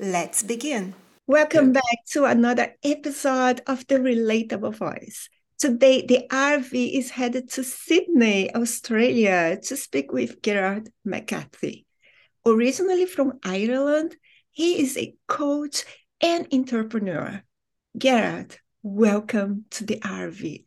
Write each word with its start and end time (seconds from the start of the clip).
Let's 0.00 0.42
begin. 0.42 0.96
Welcome 1.28 1.72
back 1.72 2.04
to 2.10 2.24
another 2.24 2.74
episode 2.82 3.60
of 3.68 3.86
the 3.86 4.00
Relatable 4.00 4.74
Voice. 4.74 5.28
Today, 5.56 6.04
the 6.04 6.26
RV 6.32 6.98
is 6.98 7.10
headed 7.10 7.48
to 7.50 7.62
Sydney, 7.62 8.52
Australia, 8.56 9.56
to 9.62 9.76
speak 9.76 10.12
with 10.12 10.42
Gerard 10.42 10.90
McCarthy. 11.04 11.86
Originally 12.44 13.06
from 13.06 13.38
Ireland, 13.44 14.16
he 14.50 14.82
is 14.82 14.96
a 14.96 15.14
coach 15.28 15.84
and 16.20 16.48
entrepreneur. 16.52 17.44
Gerard, 17.96 18.58
welcome 18.82 19.66
to 19.70 19.84
the 19.84 20.00
RV. 20.00 20.64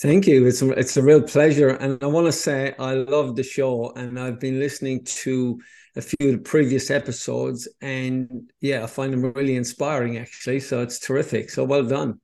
Thank 0.00 0.26
you. 0.26 0.46
It's 0.46 0.62
a, 0.62 0.70
it's 0.70 0.96
a 0.96 1.02
real 1.02 1.20
pleasure. 1.20 1.68
And 1.68 2.02
I 2.02 2.06
want 2.06 2.26
to 2.26 2.32
say 2.32 2.74
I 2.78 2.94
love 2.94 3.36
the 3.36 3.42
show 3.42 3.92
and 3.96 4.18
I've 4.18 4.40
been 4.40 4.58
listening 4.58 5.04
to 5.04 5.60
a 5.94 6.00
few 6.00 6.30
of 6.30 6.36
the 6.36 6.42
previous 6.42 6.90
episodes 6.90 7.68
and 7.82 8.50
yeah, 8.62 8.82
I 8.82 8.86
find 8.86 9.12
them 9.12 9.30
really 9.34 9.56
inspiring 9.56 10.16
actually. 10.16 10.60
So 10.60 10.80
it's 10.80 11.00
terrific. 11.00 11.50
So 11.50 11.64
well 11.64 11.84
done. 11.84 12.18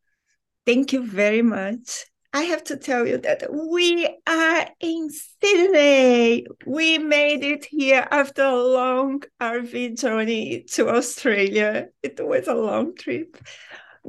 Thank 0.64 0.94
you 0.94 1.06
very 1.06 1.42
much. 1.42 2.06
I 2.32 2.42
have 2.42 2.64
to 2.64 2.76
tell 2.78 3.06
you 3.06 3.18
that 3.18 3.44
we 3.52 4.08
are 4.26 4.68
in 4.80 5.10
Sydney. 5.42 6.46
We 6.66 6.96
made 6.96 7.44
it 7.44 7.66
here 7.66 8.08
after 8.10 8.42
a 8.42 8.56
long 8.56 9.22
RV 9.40 10.00
journey 10.00 10.64
to 10.72 10.88
Australia. 10.88 11.88
It 12.02 12.18
was 12.22 12.48
a 12.48 12.54
long 12.54 12.94
trip, 12.94 13.36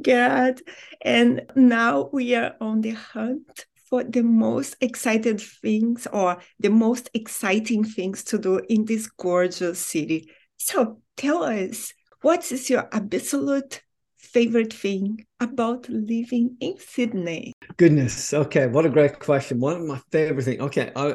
God. 0.02 0.60
And 1.00 1.42
now 1.54 2.10
we 2.12 2.34
are 2.34 2.54
on 2.60 2.80
the 2.80 2.90
hunt 2.90 3.66
for 3.88 4.04
the 4.04 4.22
most 4.22 4.76
excited 4.80 5.40
things 5.40 6.06
or 6.12 6.38
the 6.60 6.68
most 6.68 7.10
exciting 7.14 7.84
things 7.84 8.22
to 8.24 8.38
do 8.38 8.60
in 8.68 8.84
this 8.84 9.06
gorgeous 9.06 9.78
city. 9.78 10.30
So 10.56 11.00
tell 11.16 11.44
us, 11.44 11.94
what 12.20 12.50
is 12.52 12.68
your 12.68 12.88
absolute 12.92 13.82
favorite 14.16 14.72
thing 14.72 15.24
about 15.40 15.88
living 15.88 16.56
in 16.60 16.74
Sydney? 16.78 17.54
Goodness. 17.76 18.34
Okay. 18.34 18.66
What 18.66 18.84
a 18.84 18.90
great 18.90 19.18
question. 19.20 19.60
One 19.60 19.76
of 19.76 19.86
my 19.86 20.00
favorite 20.10 20.44
thing. 20.44 20.60
Okay. 20.60 20.92
I, 20.94 21.14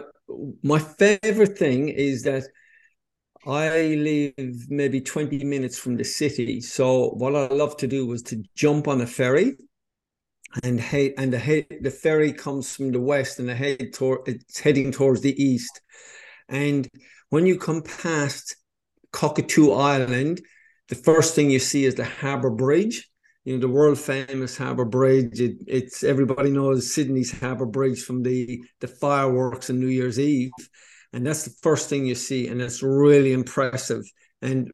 my 0.63 0.79
favorite 0.79 1.57
thing 1.57 1.89
is 1.89 2.23
that 2.23 2.43
I 3.45 3.95
live 3.95 4.69
maybe 4.69 5.01
20 5.01 5.43
minutes 5.43 5.77
from 5.77 5.97
the 5.97 6.05
city. 6.05 6.61
So 6.61 7.09
what 7.09 7.35
I 7.35 7.47
love 7.47 7.75
to 7.77 7.87
do 7.87 8.07
was 8.07 8.21
to 8.23 8.43
jump 8.55 8.87
on 8.87 9.01
a 9.01 9.07
ferry 9.07 9.57
and 10.63 10.79
head 10.79 11.13
and 11.17 11.33
the 11.33 11.39
head, 11.39 11.65
the 11.81 11.91
ferry 11.91 12.31
comes 12.31 12.73
from 12.73 12.91
the 12.91 13.01
west 13.01 13.39
and 13.39 13.49
the 13.49 13.55
head 13.55 13.77
it's 13.81 14.59
heading 14.59 14.91
towards 14.91 15.21
the 15.21 15.43
east. 15.43 15.81
And 16.47 16.87
when 17.29 17.45
you 17.45 17.57
come 17.57 17.81
past 17.81 18.55
Cockatoo 19.11 19.71
Island, 19.71 20.41
the 20.87 20.95
first 20.95 21.35
thing 21.35 21.49
you 21.49 21.59
see 21.59 21.85
is 21.85 21.95
the 21.95 22.05
Harbour 22.05 22.49
Bridge. 22.49 23.09
You 23.43 23.55
know 23.55 23.59
the 23.59 23.67
world 23.67 23.99
famous 23.99 24.57
Harbour 24.57 24.85
Bridge. 24.85 25.41
It, 25.41 25.57
it's 25.67 26.03
everybody 26.03 26.49
knows 26.49 26.93
Sydney's 26.93 27.37
Harbour 27.37 27.65
Bridge 27.65 28.01
from 28.01 28.23
the 28.23 28.63
the 28.79 28.87
fireworks 28.87 29.69
on 29.69 29.81
New 29.81 29.87
Year's 29.87 30.17
Eve, 30.17 30.51
and 31.13 31.25
that's 31.25 31.43
the 31.43 31.55
first 31.61 31.89
thing 31.89 32.05
you 32.05 32.15
see, 32.15 32.47
and 32.47 32.61
it's 32.61 32.81
really 32.81 33.33
impressive. 33.33 34.03
And 34.41 34.71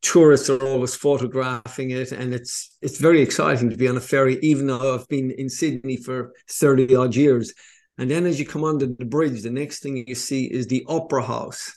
tourists 0.00 0.50
are 0.50 0.62
always 0.66 0.96
photographing 0.96 1.90
it, 1.90 2.12
and 2.12 2.34
it's 2.34 2.76
it's 2.80 2.98
very 2.98 3.20
exciting 3.20 3.70
to 3.70 3.76
be 3.76 3.88
on 3.88 3.96
a 3.96 4.00
ferry, 4.00 4.38
even 4.42 4.66
though 4.66 4.94
I've 4.94 5.08
been 5.08 5.30
in 5.30 5.48
Sydney 5.48 5.96
for 5.96 6.32
thirty 6.48 6.94
odd 6.96 7.14
years. 7.14 7.52
And 7.98 8.10
then 8.10 8.26
as 8.26 8.40
you 8.40 8.46
come 8.46 8.64
under 8.64 8.86
the 8.86 9.04
bridge, 9.04 9.42
the 9.42 9.50
next 9.50 9.82
thing 9.82 10.02
you 10.08 10.14
see 10.14 10.46
is 10.46 10.66
the 10.66 10.84
Opera 10.88 11.24
House, 11.24 11.76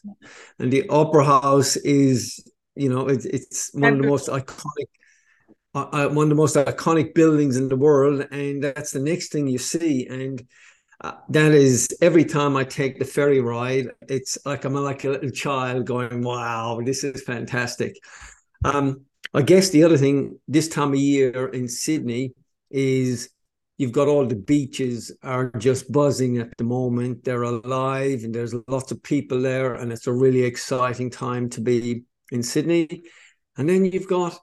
and 0.59 0.71
the 0.71 0.87
Opera 0.89 1.25
House 1.25 1.75
is 1.75 2.41
you 2.75 2.89
know 2.89 3.07
it's 3.07 3.25
it's 3.25 3.71
one 3.73 3.93
of 3.93 4.01
the 4.01 4.07
most 4.07 4.29
iconic. 4.29 4.87
Uh, 5.73 6.07
one 6.07 6.23
of 6.23 6.29
the 6.29 6.35
most 6.35 6.55
iconic 6.55 7.13
buildings 7.13 7.57
in 7.57 7.67
the 7.67 7.75
world, 7.75 8.25
and 8.31 8.63
that's 8.63 8.91
the 8.91 8.99
next 8.99 9.33
thing 9.33 9.45
you 9.45 9.57
see. 9.57 10.07
And 10.07 10.41
that 11.29 11.51
is 11.51 11.87
every 12.01 12.25
time 12.25 12.55
I 12.55 12.63
take 12.63 12.99
the 12.99 13.05
ferry 13.05 13.39
ride, 13.41 13.87
it's 14.07 14.37
like 14.45 14.65
I'm 14.65 14.73
like 14.75 15.03
a 15.03 15.09
little 15.09 15.29
child 15.29 15.85
going, 15.85 16.21
"Wow, 16.21 16.81
this 16.83 17.03
is 17.03 17.23
fantastic." 17.23 17.95
Um, 18.63 19.05
I 19.33 19.41
guess 19.41 19.69
the 19.69 19.83
other 19.83 19.97
thing 19.97 20.39
this 20.47 20.69
time 20.69 20.93
of 20.93 20.99
year 20.99 21.47
in 21.47 21.67
Sydney 21.67 22.33
is 22.69 23.29
you've 23.77 23.91
got 23.91 24.07
all 24.07 24.25
the 24.25 24.35
beaches 24.35 25.11
are 25.21 25.51
just 25.57 25.91
buzzing 25.91 26.37
at 26.37 26.55
the 26.57 26.63
moment. 26.63 27.23
They're 27.23 27.43
alive, 27.43 28.23
and 28.23 28.33
there's 28.33 28.55
lots 28.67 28.91
of 28.91 29.03
people 29.03 29.41
there, 29.41 29.75
and 29.75 29.91
it's 29.91 30.07
a 30.07 30.13
really 30.13 30.43
exciting 30.43 31.09
time 31.09 31.49
to 31.51 31.61
be 31.61 32.03
in 32.31 32.41
Sydney. 32.43 33.03
And 33.57 33.67
then 33.69 33.85
you've 33.85 34.07
got 34.07 34.37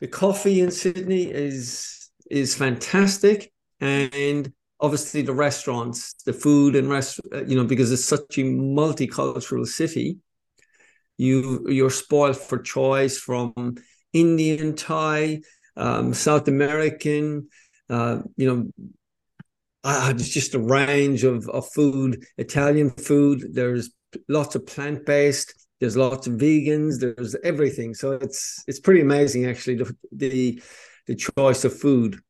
the 0.00 0.08
coffee 0.08 0.60
in 0.60 0.70
Sydney 0.70 1.30
is 1.30 2.10
is 2.30 2.54
fantastic, 2.54 3.52
and 3.80 4.52
obviously 4.80 5.22
the 5.22 5.32
restaurants, 5.32 6.14
the 6.24 6.32
food 6.32 6.76
and 6.76 6.88
rest, 6.88 7.20
you 7.46 7.56
know, 7.56 7.64
because 7.64 7.90
it's 7.92 8.04
such 8.04 8.38
a 8.38 8.42
multicultural 8.42 9.66
city, 9.66 10.18
you 11.16 11.66
you're 11.68 11.90
spoiled 11.90 12.36
for 12.36 12.58
choice 12.58 13.18
from 13.18 13.76
Indian, 14.12 14.74
Thai, 14.76 15.40
um, 15.76 16.14
South 16.14 16.48
American, 16.48 17.48
uh, 17.90 18.20
you 18.36 18.46
know. 18.46 18.88
Uh, 19.84 20.12
it's 20.14 20.28
just 20.28 20.54
a 20.54 20.58
range 20.58 21.22
of, 21.22 21.48
of 21.50 21.66
food, 21.72 22.24
Italian 22.36 22.90
food. 22.90 23.44
There's 23.52 23.90
lots 24.28 24.54
of 24.54 24.66
plant 24.66 25.06
based. 25.06 25.54
There's 25.80 25.96
lots 25.96 26.26
of 26.26 26.34
vegans. 26.34 27.00
There's 27.00 27.36
everything. 27.44 27.94
So 27.94 28.12
it's 28.12 28.64
it's 28.66 28.80
pretty 28.80 29.00
amazing 29.00 29.46
actually 29.46 29.76
the 29.76 29.96
the, 30.12 30.62
the 31.06 31.14
choice 31.14 31.64
of 31.64 31.78
food. 31.78 32.20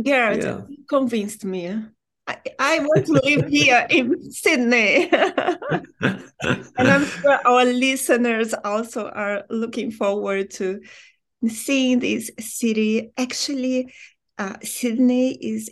Garrett, 0.00 0.42
yeah. 0.42 0.60
convinced 0.88 1.44
me. 1.44 1.74
I, 2.26 2.36
I 2.58 2.78
want 2.78 3.06
to 3.06 3.12
live 3.12 3.48
here 3.48 3.86
in 3.90 4.30
Sydney. 4.30 5.10
and 6.00 6.22
I'm 6.78 7.04
sure 7.04 7.38
our 7.44 7.64
listeners 7.64 8.54
also 8.64 9.08
are 9.08 9.44
looking 9.50 9.90
forward 9.90 10.50
to 10.52 10.80
seeing 11.48 11.98
this 11.98 12.30
city. 12.38 13.12
Actually, 13.18 13.92
uh, 14.38 14.56
Sydney 14.62 15.34
is 15.34 15.70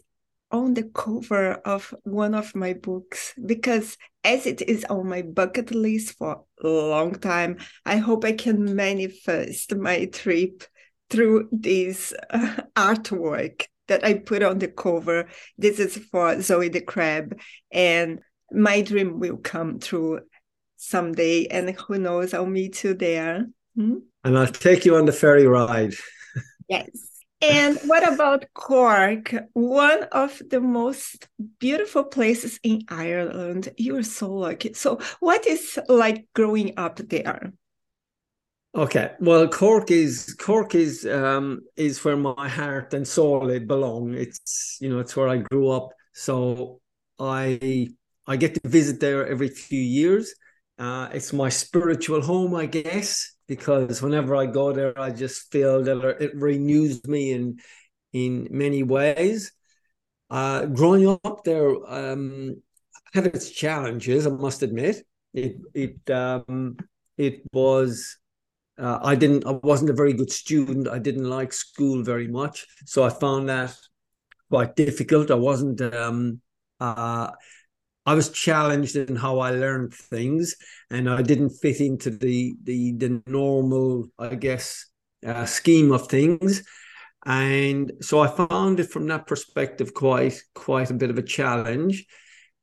on 0.51 0.75
the 0.75 0.83
cover 0.83 1.53
of 1.65 1.95
one 2.03 2.35
of 2.35 2.55
my 2.57 2.73
books 2.73 3.33
because 3.47 3.97
as 4.25 4.47
it 4.47 4.61
is 4.63 4.85
on 4.87 5.09
my 5.09 5.23
bucket 5.23 5.71
list 5.71 6.19
for 6.19 6.45
a 6.63 6.69
long 6.69 7.15
time, 7.15 7.59
I 7.87 7.99
hope 7.99 8.25
I 8.25 8.33
can 8.33 8.75
manifest 8.75 9.75
my 9.77 10.07
trip 10.07 10.65
through 11.09 11.49
this 11.53 12.13
uh, 12.31 12.57
artwork 12.77 13.65
that 13.91 14.05
I 14.05 14.15
put 14.15 14.43
on 14.43 14.59
the 14.59 14.69
cover. 14.69 15.29
This 15.59 15.79
is 15.79 15.97
for 15.97 16.41
Zoe 16.41 16.69
the 16.69 16.81
Crab, 16.81 17.39
and 17.71 18.21
my 18.51 18.81
dream 18.81 19.19
will 19.19 19.37
come 19.37 19.81
true 19.81 20.21
someday. 20.77 21.47
And 21.47 21.71
who 21.71 21.99
knows, 21.99 22.33
I'll 22.33 22.47
meet 22.47 22.83
you 22.83 22.95
there. 22.95 23.47
Hmm? 23.77 23.97
And 24.25 24.39
I'll 24.39 24.47
take 24.47 24.85
you 24.85 24.97
on 24.97 25.07
the 25.07 25.13
ferry 25.13 25.47
ride. 25.47 25.95
yes. 26.69 26.89
And 27.43 27.79
what 27.87 28.07
about 28.07 28.45
Cork? 28.55 29.35
One 29.55 30.05
of 30.13 30.41
the 30.51 30.61
most 30.61 31.27
beautiful 31.59 32.05
places 32.05 32.61
in 32.63 32.83
Ireland. 32.89 33.71
You 33.77 33.97
are 33.97 34.03
so 34.03 34.31
lucky. 34.31 34.75
So, 34.75 35.01
what 35.21 35.47
is 35.47 35.79
like 35.89 36.27
growing 36.35 36.75
up 36.77 36.97
there? 36.97 37.53
Okay, 38.73 39.11
well, 39.19 39.49
Cork 39.49 39.91
is 39.91 40.35
Cork 40.39 40.77
is 40.77 41.05
um, 41.05 41.63
is 41.77 42.05
where 42.05 42.17
my 42.17 42.49
heart 42.49 42.95
and 42.95 43.07
soul 43.07 43.51
it 43.51 43.67
belong. 43.67 44.15
It's 44.15 44.79
you 44.81 44.89
know 44.89 45.01
it's 45.01 45.17
where 45.17 45.29
I 45.29 45.39
grew 45.39 45.71
up. 45.71 45.91
So 46.15 46.81
I 47.19 47.89
I 48.29 48.37
get 48.37 48.55
to 48.63 48.69
visit 48.69 49.01
there 49.01 49.27
every 49.27 49.49
few 49.49 49.81
years. 49.81 50.35
Uh, 50.79 51.09
it's 51.13 51.33
my 51.33 51.49
spiritual 51.49 52.23
home, 52.23 52.55
I 52.55 52.67
guess, 52.67 53.35
because 53.49 54.03
whenever 54.03 54.37
I 54.37 54.47
go 54.47 54.73
there, 54.73 54.97
I 54.99 55.11
just 55.11 55.51
feel 55.51 55.83
that 55.83 56.17
it 56.21 56.37
renews 56.37 57.05
me 57.09 57.33
in 57.33 57.59
in 58.13 58.47
many 58.53 58.85
ways. 58.85 59.51
Uh, 60.31 60.67
growing 60.67 61.09
up 61.25 61.43
there 61.45 61.71
um, 61.89 62.63
had 63.13 63.27
its 63.27 63.51
challenges, 63.51 64.27
I 64.27 64.31
must 64.31 64.63
admit. 64.63 65.05
It 65.35 65.57
it 65.75 66.11
um, 66.11 66.77
it 67.17 67.43
was 67.53 68.17
uh, 68.81 68.99
I 69.03 69.15
didn't 69.15 69.47
I 69.47 69.53
wasn't 69.63 69.91
a 69.91 69.95
very 69.95 70.13
good 70.13 70.31
student. 70.33 70.89
I 70.89 70.99
didn't 70.99 71.29
like 71.29 71.53
school 71.53 72.03
very 72.03 72.29
much, 72.29 72.67
so 72.87 73.05
I 73.05 73.11
found 73.11 73.49
that 73.49 73.77
quite 74.51 74.75
difficult. 74.77 75.31
I 75.31 75.35
wasn't 75.35 75.81
um, 75.81 76.41
uh, 76.81 77.31
I 78.07 78.15
was 78.15 78.31
challenged 78.31 78.97
in 78.97 79.17
how 79.17 79.39
I 79.39 79.51
learned 79.51 79.95
things, 79.95 80.57
and 80.91 81.09
I 81.09 81.23
didn't 81.23 81.51
fit 81.51 81.81
into 81.81 82.11
the 82.11 82.55
the 82.65 82.93
the 82.93 83.23
normal, 83.27 84.09
I 84.19 84.35
guess, 84.35 84.87
uh, 85.27 85.45
scheme 85.45 85.93
of 85.93 86.09
things. 86.09 86.63
And 87.27 87.93
so 88.01 88.21
I 88.21 88.29
found 88.29 88.81
it 88.81 88.91
from 88.91 89.07
that 89.09 89.27
perspective 89.27 89.93
quite 89.93 90.43
quite 90.55 90.91
a 90.91 90.95
bit 90.95 91.11
of 91.11 91.19
a 91.19 91.23
challenge. 91.23 92.07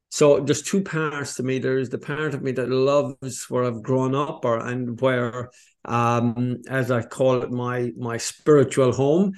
So 0.09 0.39
there's 0.39 0.63
two 0.63 0.81
parts 0.81 1.35
to 1.35 1.43
me. 1.43 1.59
There's 1.59 1.89
the 1.89 1.99
part 1.99 2.33
of 2.33 2.41
me 2.41 2.53
that 2.53 2.69
loves 2.69 3.45
where 3.49 3.65
I've 3.65 3.83
grown 3.83 4.15
up, 4.15 4.45
or 4.45 4.57
and 4.57 4.99
where 4.99 5.51
um, 5.87 6.61
as 6.69 6.91
I 6.91 7.01
call 7.01 7.41
it, 7.41 7.51
my 7.51 7.91
my 7.97 8.17
spiritual 8.17 8.91
home. 8.91 9.33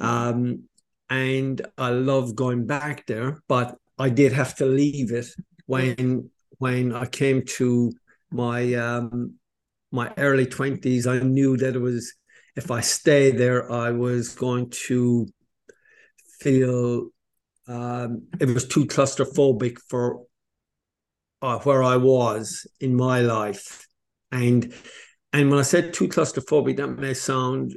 Um, 0.00 0.64
and 1.10 1.60
I 1.78 1.90
love 1.90 2.34
going 2.34 2.66
back 2.66 3.06
there, 3.06 3.42
but 3.48 3.76
I 3.98 4.08
did 4.08 4.32
have 4.32 4.54
to 4.56 4.66
leave 4.66 5.12
it 5.12 5.26
when 5.66 6.30
when 6.58 6.92
I 6.92 7.06
came 7.06 7.42
to 7.58 7.92
my 8.30 8.74
um, 8.74 9.34
my 9.90 10.12
early 10.16 10.46
twenties. 10.46 11.06
I 11.06 11.18
knew 11.20 11.56
that 11.56 11.76
it 11.76 11.80
was 11.80 12.12
if 12.56 12.70
I 12.70 12.80
stayed 12.80 13.38
there, 13.38 13.70
I 13.70 13.90
was 13.90 14.34
going 14.34 14.70
to 14.86 15.26
feel 16.40 17.08
um, 17.66 18.26
it 18.40 18.48
was 18.48 18.66
too 18.66 18.86
claustrophobic 18.86 19.78
for 19.88 20.22
uh, 21.40 21.58
where 21.60 21.82
I 21.82 21.96
was 21.96 22.66
in 22.80 22.94
my 22.94 23.20
life, 23.20 23.86
and 24.30 24.72
and 25.34 25.50
when 25.50 25.58
I 25.58 25.62
said 25.62 25.92
too 25.92 26.06
claustrophobic, 26.06 26.76
that 26.76 26.86
may 26.86 27.12
sound 27.12 27.76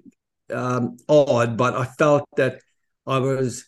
um, 0.54 0.98
odd, 1.09 1.57
but 1.57 1.74
I 1.74 1.86
felt 1.86 2.24
that 2.38 2.62
I 3.07 3.18
was 3.18 3.65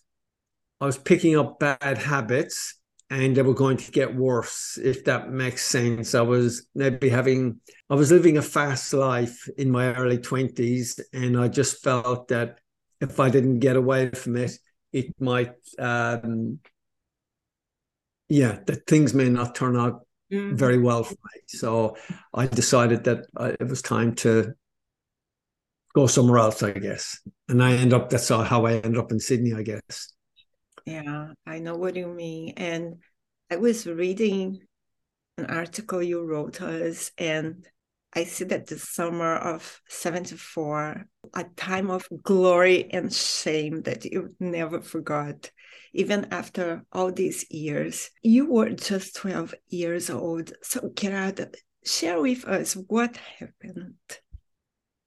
I 0.80 0.86
was 0.86 1.00
picking 1.00 1.36
up 1.36 1.60
bad 1.60 1.98
habits 1.98 2.76
and 3.10 3.36
they 3.36 3.42
were 3.42 3.56
going 3.56 3.78
to 3.78 3.92
get 3.92 4.16
worse 4.16 4.78
if 4.78 5.06
that 5.06 5.32
makes 5.32 5.66
sense. 5.66 6.14
I 6.14 6.22
was 6.22 6.68
maybe 6.76 7.10
having 7.10 7.60
i 7.90 7.96
was 7.96 8.12
living 8.12 8.38
a 8.38 8.44
fast 8.44 8.94
life 8.94 9.50
in 9.58 9.72
my 9.72 9.96
early 9.96 10.20
20s 10.20 11.00
and 11.12 11.40
i 11.40 11.48
just 11.48 11.84
felt 11.84 12.28
that 12.28 12.60
if 13.02 13.20
i 13.20 13.30
didn't 13.30 13.60
get 13.60 13.76
away 13.76 14.12
from 14.12 14.36
it 14.36 14.52
it 14.94 15.20
might 15.20 15.56
um 15.80 16.60
yeah 18.28 18.60
that 18.68 18.86
things 18.86 19.16
may 19.16 19.30
not 19.30 19.56
turn 19.56 19.76
out 19.76 20.06
mm-hmm. 20.32 20.56
very 20.56 20.78
well 20.78 21.04
for 21.04 21.14
me. 21.14 21.42
So 21.48 21.98
I 22.34 22.48
decided 22.48 23.04
that 23.06 23.26
I, 23.36 23.50
it 23.60 23.68
was 23.68 23.82
time 23.82 24.16
to 24.16 24.54
go 25.94 26.08
somewhere 26.08 26.40
else, 26.40 26.64
I 26.64 26.72
guess. 26.72 27.20
And 27.48 27.64
I 27.64 27.74
end 27.74 27.94
up, 27.94 28.10
that's 28.10 28.30
how 28.30 28.66
I 28.66 28.76
end 28.76 28.98
up 28.98 29.12
in 29.12 29.20
Sydney, 29.20 29.54
I 29.54 29.64
guess. 29.64 30.14
Yeah, 30.86 31.34
I 31.46 31.60
know 31.60 31.76
what 31.76 31.96
you 31.96 32.08
mean. 32.08 32.54
And 32.58 32.96
I 33.52 33.58
was 33.58 33.86
reading 33.86 34.62
an 35.38 35.46
article 35.46 36.02
you 36.04 36.24
wrote 36.24 36.62
us, 36.62 37.12
and 37.18 37.66
I 38.14 38.24
see 38.24 38.46
that 38.46 38.68
the 38.68 38.80
summer 38.80 39.36
of 39.36 39.82
74, 39.88 41.06
a 41.34 41.44
time 41.56 41.92
of 41.92 42.08
glory 42.24 42.92
and 42.92 43.14
shame 43.14 43.82
that 43.84 44.06
you 44.06 44.36
never 44.40 44.82
forgot 44.82 45.52
even 45.94 46.28
after 46.32 46.84
all 46.92 47.12
these 47.12 47.50
years. 47.50 48.10
You 48.24 48.52
were 48.52 48.70
just 48.70 49.16
12 49.16 49.56
years 49.68 50.10
old. 50.10 50.54
So, 50.62 50.92
Gerard, 50.96 51.56
share 51.86 52.22
with 52.22 52.46
us 52.46 52.74
what 52.74 53.18
happened, 53.40 53.96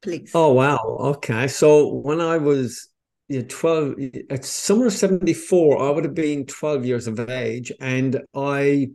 please. 0.03 0.33
Oh, 0.35 0.53
wow. 0.53 0.79
Okay. 1.01 1.49
So, 1.49 1.95
when 1.95 2.21
I 2.21 2.39
was 2.39 2.89
yeah, 3.29 3.43
12, 3.49 3.95
at 4.31 4.45
summer 4.45 4.87
of 4.87 4.93
74, 4.93 5.83
I 5.83 5.91
would 5.91 6.05
have 6.05 6.15
been 6.15 6.47
12 6.47 6.85
years 6.85 7.07
of 7.07 7.19
age. 7.31 7.73
And 7.81 8.21
I, 8.35 8.91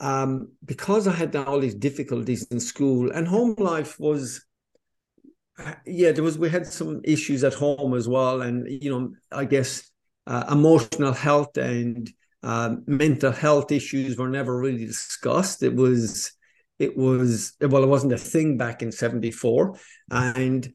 um, 0.00 0.52
because 0.64 1.06
I 1.06 1.12
had 1.12 1.34
all 1.36 1.60
these 1.60 1.74
difficulties 1.74 2.46
in 2.50 2.60
school 2.60 3.10
and 3.12 3.26
home 3.26 3.54
life 3.58 3.98
was 4.00 4.44
yeah 5.86 6.12
there 6.12 6.24
was 6.24 6.38
we 6.38 6.48
had 6.48 6.66
some 6.66 7.00
issues 7.04 7.44
at 7.44 7.54
home 7.54 7.94
as 7.94 8.08
well 8.08 8.42
and 8.42 8.66
you 8.82 8.90
know 8.90 9.12
i 9.30 9.44
guess 9.44 9.90
uh, 10.26 10.44
emotional 10.50 11.12
health 11.12 11.56
and 11.56 12.10
uh, 12.42 12.76
mental 12.86 13.32
health 13.32 13.70
issues 13.70 14.16
were 14.16 14.28
never 14.28 14.58
really 14.58 14.84
discussed. 14.84 15.62
It 15.62 15.74
was, 15.74 16.32
it 16.78 16.96
was 16.96 17.54
well, 17.60 17.84
it 17.84 17.88
wasn't 17.88 18.12
a 18.12 18.18
thing 18.18 18.56
back 18.56 18.82
in 18.82 18.90
'74, 18.90 19.78
and 20.10 20.72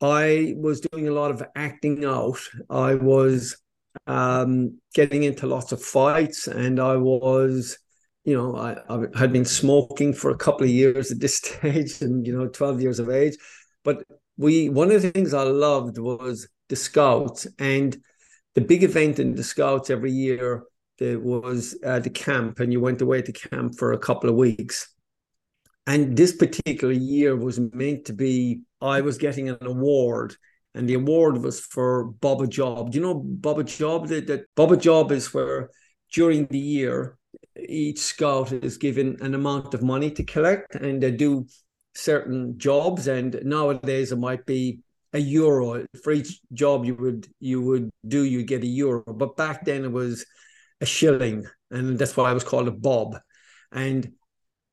I 0.00 0.54
was 0.56 0.80
doing 0.80 1.08
a 1.08 1.12
lot 1.12 1.30
of 1.30 1.42
acting 1.54 2.04
out. 2.04 2.40
I 2.68 2.94
was 2.94 3.56
um, 4.06 4.78
getting 4.94 5.22
into 5.24 5.46
lots 5.46 5.72
of 5.72 5.82
fights, 5.82 6.48
and 6.48 6.80
I 6.80 6.96
was, 6.96 7.78
you 8.24 8.36
know, 8.36 8.56
I, 8.56 8.76
I 8.88 9.06
had 9.18 9.32
been 9.32 9.44
smoking 9.44 10.12
for 10.12 10.30
a 10.30 10.38
couple 10.38 10.64
of 10.64 10.70
years 10.70 11.12
at 11.12 11.20
this 11.20 11.36
stage, 11.44 12.00
and 12.02 12.26
you 12.26 12.36
know, 12.36 12.48
12 12.48 12.80
years 12.80 12.98
of 12.98 13.10
age. 13.10 13.36
But 13.84 14.04
we, 14.36 14.68
one 14.68 14.90
of 14.90 15.02
the 15.02 15.10
things 15.10 15.34
I 15.34 15.42
loved 15.42 15.98
was 15.98 16.48
the 16.68 16.76
Scouts, 16.76 17.46
and 17.58 17.96
the 18.54 18.60
big 18.60 18.82
event 18.82 19.18
in 19.18 19.34
the 19.34 19.44
Scouts 19.44 19.90
every 19.90 20.12
year 20.12 20.64
was 21.00 21.78
uh, 21.84 21.98
the 21.98 22.10
camp, 22.10 22.60
and 22.60 22.72
you 22.72 22.80
went 22.80 23.00
away 23.00 23.22
to 23.22 23.32
camp 23.32 23.78
for 23.78 23.92
a 23.92 23.98
couple 23.98 24.28
of 24.28 24.36
weeks. 24.36 24.92
And 25.86 26.16
this 26.16 26.36
particular 26.36 26.92
year 26.92 27.34
was 27.36 27.58
meant 27.58 28.04
to 28.06 28.12
be, 28.12 28.62
I 28.80 29.00
was 29.00 29.18
getting 29.18 29.48
an 29.48 29.58
award, 29.62 30.36
and 30.74 30.88
the 30.88 30.94
award 30.94 31.38
was 31.38 31.60
for 31.60 32.04
Bob 32.04 32.42
a 32.42 32.46
Job. 32.46 32.92
Do 32.92 32.98
you 32.98 33.04
know 33.04 33.14
Bob 33.14 33.58
a 33.58 33.64
Job? 33.64 34.08
That, 34.08 34.26
that 34.26 34.80
Job 34.80 35.10
is 35.10 35.32
where 35.32 35.70
during 36.12 36.46
the 36.46 36.58
year, 36.58 37.16
each 37.58 37.98
scout 37.98 38.52
is 38.52 38.76
given 38.76 39.16
an 39.20 39.34
amount 39.34 39.74
of 39.74 39.82
money 39.82 40.10
to 40.10 40.22
collect, 40.22 40.74
and 40.74 41.02
they 41.02 41.10
do 41.10 41.46
certain 41.94 42.58
jobs. 42.58 43.08
And 43.08 43.40
nowadays, 43.44 44.12
it 44.12 44.18
might 44.18 44.44
be 44.44 44.80
a 45.12 45.18
euro 45.18 45.84
for 46.02 46.12
each 46.12 46.40
job 46.52 46.84
you 46.84 46.94
would 46.94 47.26
you 47.40 47.60
would 47.60 47.90
do 48.06 48.24
you 48.24 48.42
get 48.44 48.62
a 48.62 48.66
euro. 48.66 49.02
But 49.02 49.36
back 49.36 49.64
then 49.64 49.84
it 49.84 49.92
was 49.92 50.24
a 50.80 50.86
shilling 50.86 51.46
and 51.70 51.98
that's 51.98 52.16
why 52.16 52.30
i 52.30 52.32
was 52.32 52.44
called 52.44 52.68
a 52.68 52.72
bob. 52.72 53.18
And 53.72 54.12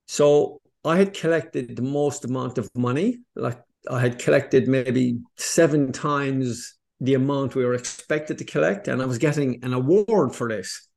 so 0.08 0.62
i 0.86 0.98
had 0.98 1.13
collected 1.13 1.75
the 1.75 1.82
most 1.82 2.25
amount 2.25 2.58
of 2.58 2.70
money. 2.75 3.20
Like 3.36 3.60
i 3.89 4.00
had 4.00 4.20
collected 4.20 4.67
maybe 4.67 5.20
seven 5.38 5.91
times 5.91 6.75
the 7.00 7.13
amount 7.13 7.56
we 7.56 7.65
were 7.65 7.75
expected 7.75 8.39
to 8.39 8.44
collect 8.44 8.88
and 8.88 9.01
i 9.01 9.06
was 9.06 9.20
getting 9.20 9.63
an 9.63 9.74
award 9.74 10.36
for 10.36 10.50
this. 10.50 10.88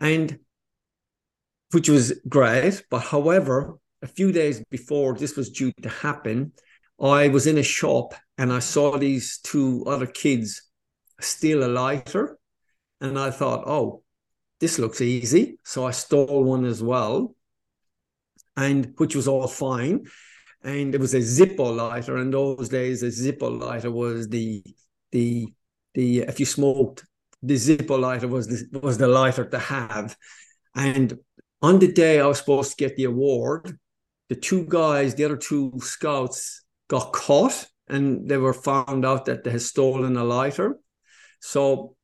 And 0.00 0.38
which 1.72 1.88
was 1.88 2.20
great. 2.28 2.82
But 2.90 3.00
however 3.00 3.76
a 4.02 4.06
few 4.06 4.32
days 4.32 4.62
before 4.70 5.14
this 5.14 5.36
was 5.36 5.50
due 5.50 5.72
to 5.82 5.88
happen 5.88 6.52
I 7.02 7.28
was 7.28 7.46
in 7.46 7.58
a 7.58 7.62
shop 7.62 8.14
and 8.38 8.52
I 8.52 8.60
saw 8.60 8.96
these 8.96 9.38
two 9.42 9.84
other 9.86 10.06
kids 10.06 10.62
steal 11.20 11.64
a 11.64 11.66
lighter. 11.66 12.38
And 13.00 13.18
I 13.18 13.32
thought, 13.32 13.64
oh, 13.66 14.04
this 14.60 14.78
looks 14.78 15.00
easy. 15.00 15.58
So 15.64 15.84
I 15.84 15.90
stole 15.90 16.44
one 16.44 16.64
as 16.64 16.80
well, 16.80 17.34
and 18.56 18.94
which 18.96 19.16
was 19.16 19.26
all 19.26 19.48
fine. 19.48 20.06
And 20.62 20.94
it 20.94 21.00
was 21.00 21.14
a 21.14 21.18
Zippo 21.18 21.76
lighter. 21.76 22.18
In 22.18 22.30
those 22.30 22.68
days, 22.68 23.02
a 23.02 23.06
Zippo 23.06 23.60
lighter 23.60 23.90
was 23.90 24.28
the 24.28 24.62
the 25.10 25.52
the 25.94 26.20
if 26.20 26.38
you 26.38 26.46
smoked, 26.46 27.04
the 27.42 27.54
Zippo 27.54 27.98
lighter 27.98 28.28
was 28.28 28.46
the 28.46 28.78
was 28.78 28.98
the 28.98 29.08
lighter 29.08 29.44
to 29.46 29.58
have. 29.58 30.16
And 30.76 31.18
on 31.60 31.80
the 31.80 31.92
day 31.92 32.20
I 32.20 32.26
was 32.26 32.38
supposed 32.38 32.70
to 32.70 32.76
get 32.76 32.94
the 32.94 33.04
award, 33.04 33.76
the 34.28 34.36
two 34.36 34.64
guys, 34.66 35.16
the 35.16 35.24
other 35.24 35.36
two 35.36 35.72
scouts 35.80 36.62
got 36.92 37.10
caught 37.14 37.66
and 37.88 38.28
they 38.28 38.36
were 38.36 38.52
found 38.52 39.06
out 39.06 39.24
that 39.24 39.44
they 39.44 39.50
had 39.50 39.62
stolen 39.62 40.14
a 40.18 40.22
lighter. 40.22 40.78
So 41.40 41.96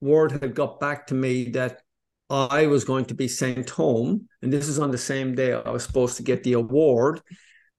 word 0.00 0.32
had 0.32 0.52
got 0.52 0.80
back 0.80 1.06
to 1.06 1.14
me 1.14 1.50
that 1.50 1.82
I 2.28 2.66
was 2.66 2.84
going 2.84 3.04
to 3.04 3.14
be 3.14 3.28
sent 3.28 3.70
home, 3.70 4.28
and 4.42 4.52
this 4.52 4.66
is 4.66 4.80
on 4.80 4.90
the 4.90 4.98
same 4.98 5.36
day 5.36 5.52
I 5.52 5.70
was 5.70 5.84
supposed 5.84 6.16
to 6.16 6.24
get 6.24 6.42
the 6.42 6.54
award. 6.54 7.20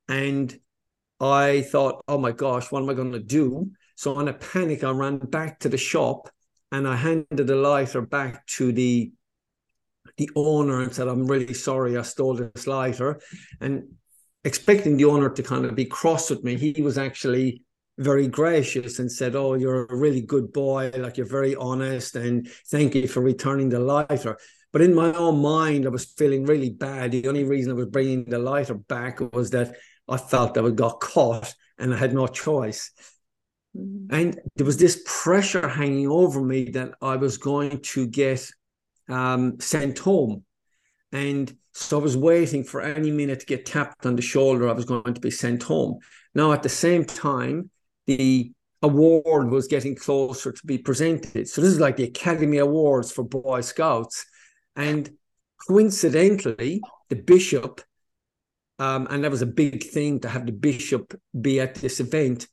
And 0.08 0.58
I 1.20 1.63
thought, 1.63 2.01
oh 2.08 2.18
my 2.18 2.32
gosh, 2.32 2.72
what 2.72 2.82
am 2.82 2.89
I 2.89 2.94
going 2.94 3.12
to 3.12 3.20
do? 3.20 3.70
So 3.98 4.18
in 4.22 4.30
a 4.30 4.34
panic, 4.34 4.86
I 4.86 4.92
ran 4.92 5.18
back 5.18 5.60
to 5.60 5.70
the 5.70 5.77
shop 5.77 6.30
and 6.72 6.88
I 6.88 6.96
handed 6.96 7.46
the 7.46 7.58
lighter 7.58 8.01
back 8.01 8.46
to 8.58 8.72
the 8.72 9.12
the 10.16 10.30
owner 10.36 10.82
and 10.82 10.96
said, 10.96 11.10
I'm 11.10 11.27
really 11.27 11.54
sorry 11.54 11.98
I 11.98 12.01
stole 12.04 12.36
this 12.36 12.66
lighter. 12.66 13.20
And 13.60 13.84
expecting 14.48 14.96
the 14.96 15.06
owner 15.06 15.30
to 15.30 15.44
kind 15.44 15.66
of 15.66 15.75
be 15.75 15.84
cross 15.86 16.30
with 16.30 16.42
me, 16.42 16.56
he 16.56 16.82
was 16.82 16.98
actually 16.98 17.63
very 17.98 18.27
gracious 18.27 19.00
and 19.00 19.12
said, 19.12 19.36
Oh, 19.36 19.56
you're 19.56 19.86
a 19.86 19.98
really 19.98 20.22
good 20.22 20.54
boy, 20.54 20.89
like 20.96 21.18
you're 21.18 21.25
very 21.25 21.54
honest, 21.56 22.16
and 22.16 22.48
thank 22.72 22.96
you 22.96 23.08
for 23.10 23.22
returning 23.22 23.68
the 23.68 23.80
lighter. 23.80 24.38
But 24.72 24.82
in 24.82 24.96
my 24.96 25.12
own 25.13 25.42
mind, 25.42 25.86
I 25.86 25.89
was 25.89 26.06
feeling 26.06 26.46
really 26.46 26.70
bad. 26.70 27.12
The 27.12 27.27
only 27.27 27.44
reason 27.44 27.72
I 27.72 27.75
was 27.75 27.88
bringing 27.88 28.24
the 28.24 28.39
lighter 28.39 28.75
back 28.75 29.20
was 29.34 29.50
that 29.51 29.75
I 30.08 30.18
felt 30.18 30.54
that 30.54 30.63
I 30.63 30.70
got 30.70 31.01
caught 31.01 31.54
and 31.77 31.94
I 31.94 31.98
had 31.98 32.13
no 32.13 32.27
choice. 32.27 32.92
Mm-hmm. 33.75 34.13
And 34.13 34.39
there 34.56 34.66
was 34.66 34.77
this 34.77 35.04
pressure 35.06 35.68
hanging 35.68 36.08
over 36.08 36.42
me 36.42 36.72
that 36.72 36.92
I 37.01 37.18
was 37.18 37.38
going 37.38 37.82
to 37.82 38.08
get 38.08 38.50
um, 39.10 39.60
sent 39.60 40.00
home. 40.00 40.44
And 41.12 41.54
so 41.80 42.00
I 42.00 42.02
was 42.02 42.18
waiting 42.18 42.64
for 42.64 42.82
any 42.82 43.12
minute 43.12 43.42
to 43.42 43.46
get 43.46 43.68
tapped 43.68 44.06
on 44.08 44.16
the 44.16 44.22
shoulder. 44.22 44.68
I 44.68 44.74
was 44.74 44.86
going 44.86 45.14
to 45.14 45.22
be 45.22 45.30
sent 45.30 45.62
home. 45.62 46.00
Now, 46.34 46.52
at 46.52 46.64
the 46.64 46.70
same 46.70 47.06
time, 47.06 47.70
the 48.08 48.52
award 48.82 49.52
was 49.52 49.68
getting 49.68 49.96
closer 49.96 50.52
to 50.52 50.66
be 50.66 50.80
presented. 50.80 51.48
So 51.48 51.62
this 51.62 51.72
is 51.72 51.80
like 51.80 51.96
the 51.96 52.06
Academy 52.06 52.58
Awards 52.58 53.12
for 53.12 53.24
Boy 53.24 53.62
Scouts. 53.62 54.26
And 54.76 55.08
coincidentally, 55.68 56.82
the 57.10 57.16
bishop, 57.16 57.82
um, 58.80 59.08
and 59.12 59.24
that 59.24 59.32
was 59.32 59.44
a 59.44 59.48
big 59.48 59.84
thing 59.84 60.20
to 60.22 60.30
have 60.30 60.48
the 60.48 60.54
bishop 60.54 61.14
be 61.40 61.60
at 61.60 61.76
this 61.76 62.00
event. 62.00 62.48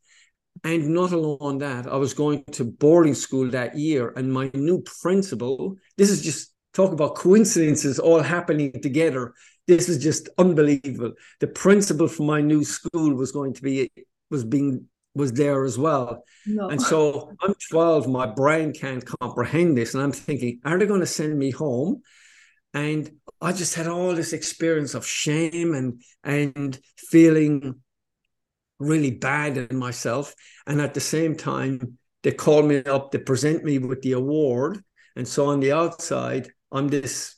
And 0.62 0.88
not 0.88 1.12
alone 1.12 1.58
that, 1.58 1.86
I 1.86 1.96
was 1.96 2.12
going 2.12 2.44
to 2.52 2.64
boarding 2.64 3.14
school 3.14 3.50
that 3.50 3.76
year, 3.76 4.12
and 4.16 4.32
my 4.32 4.50
new 4.54 4.84
principal, 5.02 5.76
this 5.96 6.10
is 6.10 6.22
just 6.22 6.53
talk 6.74 6.92
about 6.92 7.14
coincidences 7.14 7.98
all 7.98 8.20
happening 8.20 8.72
together. 8.82 9.34
This 9.66 9.88
is 9.88 10.02
just 10.02 10.28
unbelievable. 10.36 11.12
The 11.40 11.46
principal 11.46 12.08
for 12.08 12.24
my 12.24 12.40
new 12.40 12.64
school 12.64 13.14
was 13.14 13.32
going 13.32 13.54
to 13.54 13.62
be 13.62 13.90
was 14.30 14.44
being 14.44 14.86
was 15.14 15.32
there 15.32 15.64
as 15.64 15.78
well. 15.78 16.24
No. 16.44 16.68
And 16.68 16.82
so 16.82 17.32
I'm 17.40 17.54
12, 17.70 18.08
my 18.08 18.26
brain 18.26 18.72
can't 18.72 19.04
comprehend 19.20 19.78
this. 19.78 19.94
And 19.94 20.02
I'm 20.02 20.12
thinking, 20.12 20.60
are 20.64 20.76
they 20.76 20.86
going 20.86 21.00
to 21.00 21.06
send 21.06 21.38
me 21.38 21.52
home? 21.52 22.02
And 22.74 23.08
I 23.40 23.52
just 23.52 23.76
had 23.76 23.86
all 23.86 24.12
this 24.14 24.32
experience 24.32 24.94
of 24.94 25.06
shame 25.06 25.72
and 25.74 26.02
and 26.24 26.78
feeling 26.96 27.80
really 28.80 29.12
bad 29.12 29.56
in 29.56 29.76
myself. 29.76 30.34
And 30.66 30.80
at 30.80 30.94
the 30.94 31.00
same 31.00 31.36
time, 31.36 31.98
they 32.24 32.32
call 32.32 32.62
me 32.62 32.82
up, 32.84 33.12
they 33.12 33.18
present 33.18 33.64
me 33.64 33.78
with 33.78 34.02
the 34.02 34.12
award. 34.12 34.82
And 35.16 35.28
so 35.28 35.46
on 35.46 35.60
the 35.60 35.72
outside, 35.72 36.48
I'm 36.72 36.88
this 36.88 37.36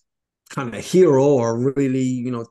kind 0.50 0.74
of 0.74 0.84
hero 0.84 1.24
or 1.24 1.72
really, 1.74 2.02
you 2.02 2.30
know, 2.30 2.46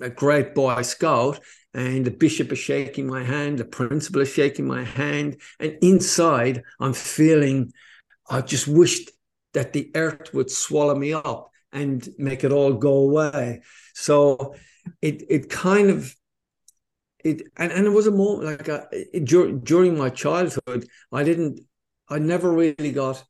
a 0.00 0.10
great 0.10 0.54
boy 0.54 0.82
scout 0.82 1.40
and 1.74 2.04
the 2.04 2.10
bishop 2.10 2.52
is 2.52 2.58
shaking 2.58 3.06
my 3.06 3.22
hand, 3.22 3.58
the 3.58 3.64
principal 3.64 4.22
is 4.22 4.32
shaking 4.32 4.66
my 4.66 4.82
hand, 4.82 5.40
and 5.60 5.76
inside 5.82 6.62
I'm 6.80 6.94
feeling 6.94 7.72
I 8.28 8.40
just 8.40 8.66
wished 8.66 9.10
that 9.52 9.72
the 9.72 9.90
earth 9.94 10.32
would 10.34 10.50
swallow 10.50 10.94
me 10.94 11.12
up 11.12 11.50
and 11.72 12.08
make 12.18 12.44
it 12.44 12.52
all 12.52 12.72
go 12.72 12.94
away. 12.94 13.60
So 13.94 14.54
it 15.02 15.22
it 15.28 15.50
kind 15.50 15.90
of 15.90 16.14
it 17.24 17.42
and, 17.56 17.72
and 17.72 17.86
it 17.86 17.90
was 17.90 18.06
a 18.06 18.10
moment 18.10 18.44
like 18.44 18.68
a, 18.68 18.86
it, 18.92 19.24
during, 19.24 19.60
during 19.60 19.98
my 19.98 20.10
childhood 20.10 20.86
I 21.12 21.24
didn't 21.24 21.60
I 22.08 22.18
never 22.18 22.50
really 22.52 22.92
got 22.92 23.24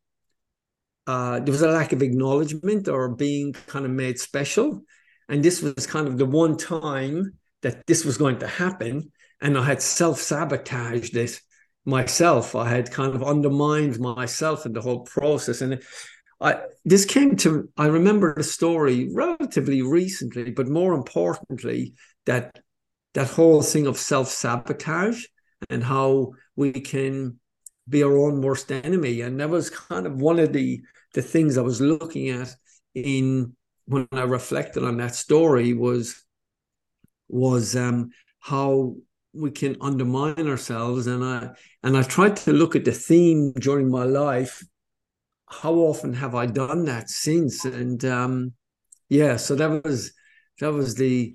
uh, 1.07 1.41
there 1.41 1.53
was 1.53 1.63
a 1.63 1.69
lack 1.69 1.93
of 1.93 2.03
acknowledgement 2.03 2.89
or 2.89 3.09
being 3.09 3.53
kind 3.53 3.85
of 3.85 3.91
made 3.91 4.19
special 4.19 4.83
and 5.29 5.43
this 5.43 5.63
was 5.63 5.87
kind 5.87 6.07
of 6.07 6.19
the 6.19 6.27
one 6.27 6.57
time 6.57 7.35
that 7.63 7.87
this 7.87 8.05
was 8.05 8.19
going 8.19 8.39
to 8.39 8.47
happen. 8.47 9.11
And 9.41 9.59
I 9.59 9.65
had 9.65 9.83
self 9.83 10.21
sabotaged 10.21 11.17
it 11.17 11.41
myself. 11.85 12.55
I 12.55 12.69
had 12.69 12.91
kind 12.91 13.15
of 13.15 13.23
undermined 13.23 13.99
myself 13.99 14.67
in 14.67 14.73
the 14.73 14.81
whole 14.81 15.01
process. 15.01 15.61
And 15.61 15.83
I, 16.41 16.61
this 16.85 17.05
came 17.05 17.37
to, 17.37 17.69
I 17.77 17.87
remember 17.87 18.35
the 18.35 18.45
story 18.45 19.11
relatively 19.13 19.83
recently, 19.83 20.51
but 20.51 20.69
more 20.69 20.95
importantly, 20.95 21.95
that 22.27 22.61
that 23.15 23.29
whole 23.29 23.63
thing 23.63 23.87
of 23.87 23.97
self 23.97 24.29
sabotage 24.29 25.25
and 25.71 25.83
how 25.83 26.33
we 26.55 26.73
can 26.73 27.41
be 27.89 28.03
our 28.03 28.17
own 28.17 28.43
worst 28.43 28.71
enemy. 28.71 29.23
And 29.23 29.41
that 29.41 29.51
was 29.51 29.71
kind 29.71 30.07
of 30.07 30.21
one 30.21 30.39
of 30.39 30.53
the 30.53 30.83
the 31.17 31.23
things 31.23 31.57
I 31.57 31.63
was 31.63 31.81
looking 31.81 32.29
at 32.29 32.55
in 32.95 33.57
when 33.87 34.07
I 34.13 34.25
reflected 34.25 34.85
on 34.85 34.99
that 34.99 35.15
story 35.15 35.73
was 35.73 36.23
was 37.29 37.75
um, 37.75 38.11
how 38.39 38.97
we 39.33 39.51
can 39.51 39.77
undermine 39.81 40.47
ourselves. 40.47 41.07
And 41.07 41.25
I 41.25 41.51
and 41.83 41.97
I 41.97 42.03
tried 42.03 42.37
to 42.37 42.53
look 42.53 42.77
at 42.77 42.85
the 42.85 42.93
theme 42.93 43.53
during 43.55 43.91
my 43.91 44.05
life 44.05 44.63
how 45.49 45.75
often 45.75 46.13
have 46.13 46.35
I 46.35 46.47
done 46.47 46.85
that 46.87 47.09
since? 47.09 47.65
And 47.65 48.05
um, 48.05 48.53
yeah 49.09 49.37
so 49.37 49.55
that 49.55 49.85
was 49.85 50.13
that 50.61 50.73
was 50.73 50.97
the 50.97 51.35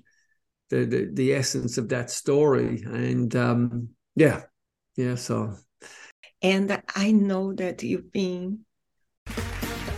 the 0.70 0.84
the, 0.84 1.10
the 1.12 1.34
essence 1.34 1.76
of 1.76 1.88
that 1.88 2.08
story. 2.10 2.82
And 2.86 3.34
um, 3.34 3.88
yeah 4.14 4.42
yeah 4.96 5.16
so. 5.16 5.56
And 6.40 6.82
I 6.94 7.10
know 7.10 7.52
that 7.54 7.82
you've 7.82 8.12
been 8.12 8.64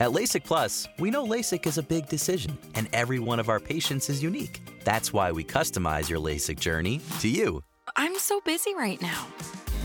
At 0.00 0.10
LASIK 0.10 0.44
Plus, 0.44 0.86
we 1.00 1.10
know 1.10 1.26
LASIK 1.26 1.66
is 1.66 1.76
a 1.76 1.82
big 1.82 2.06
decision, 2.06 2.56
and 2.76 2.88
every 2.92 3.18
one 3.18 3.40
of 3.40 3.48
our 3.48 3.58
patients 3.58 4.08
is 4.08 4.22
unique. 4.22 4.60
That's 4.84 5.12
why 5.12 5.32
we 5.32 5.42
customize 5.42 6.08
your 6.08 6.20
LASIK 6.20 6.60
journey 6.60 7.00
to 7.18 7.28
you. 7.28 7.64
I'm 7.96 8.16
so 8.16 8.40
busy 8.42 8.76
right 8.76 9.02
now. 9.02 9.26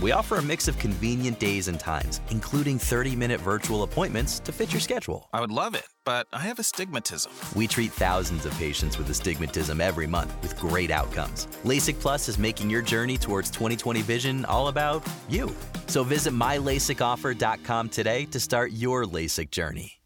We 0.04 0.12
offer 0.12 0.36
a 0.36 0.42
mix 0.44 0.68
of 0.68 0.78
convenient 0.78 1.40
days 1.40 1.68
and 1.68 1.80
times, 1.80 2.22
including 2.30 2.78
30 2.78 3.16
minute 3.16 3.42
virtual 3.42 3.82
appointments 3.82 4.40
to 4.42 4.52
fit 4.52 4.72
your 4.72 4.82
schedule. 4.82 5.30
I 5.34 5.42
would 5.42 5.52
love 5.52 5.74
it, 5.74 5.88
but 6.06 6.28
I 6.32 6.42
have 6.42 6.60
astigmatism. 6.60 7.32
We 7.56 7.66
treat 7.66 7.92
thousands 7.92 8.46
of 8.46 8.56
patients 8.60 9.00
with 9.00 9.10
astigmatism 9.10 9.82
every 9.82 10.06
month 10.06 10.32
with 10.44 10.60
great 10.60 10.92
outcomes. 10.92 11.48
LASIK 11.64 12.00
Plus 12.00 12.30
is 12.30 12.38
making 12.38 12.70
your 12.70 12.84
journey 12.84 13.18
towards 13.18 13.50
2020 13.50 14.04
vision 14.04 14.46
all 14.46 14.68
about 14.68 15.04
you. 15.28 15.56
So 15.88 16.04
visit 16.04 16.34
mylasikoffer.com 16.34 17.90
today 17.90 18.26
to 18.26 18.40
start 18.40 18.74
your 18.74 19.06
LASIK 19.06 19.50
journey 19.50 20.03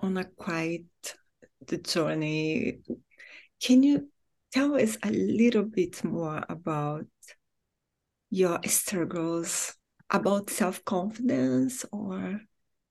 on 0.00 0.16
a 0.16 0.24
quite 0.24 0.84
the 1.66 1.78
journey. 1.78 2.80
Can 3.60 3.82
you 3.82 4.08
tell 4.52 4.74
us 4.74 4.96
a 5.02 5.10
little 5.10 5.64
bit 5.64 6.02
more 6.04 6.44
about 6.48 7.06
your 8.30 8.60
struggles, 8.66 9.74
about 10.10 10.50
self 10.50 10.84
confidence, 10.84 11.84
or 11.92 12.40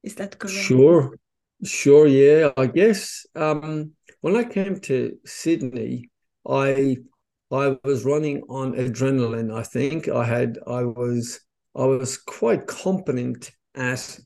is 0.03 0.15
that 0.15 0.37
correct? 0.37 0.53
Sure, 0.53 1.15
sure. 1.63 2.07
Yeah, 2.07 2.51
I 2.57 2.67
guess 2.67 3.25
um, 3.35 3.91
when 4.21 4.35
I 4.35 4.43
came 4.43 4.79
to 4.81 5.17
Sydney, 5.25 6.09
I 6.47 6.97
I 7.51 7.77
was 7.83 8.05
running 8.05 8.43
on 8.49 8.73
adrenaline. 8.73 9.53
I 9.53 9.63
think 9.63 10.07
I 10.07 10.23
had 10.23 10.59
I 10.67 10.83
was 10.83 11.39
I 11.75 11.85
was 11.85 12.17
quite 12.17 12.67
competent 12.67 13.51
at 13.75 14.19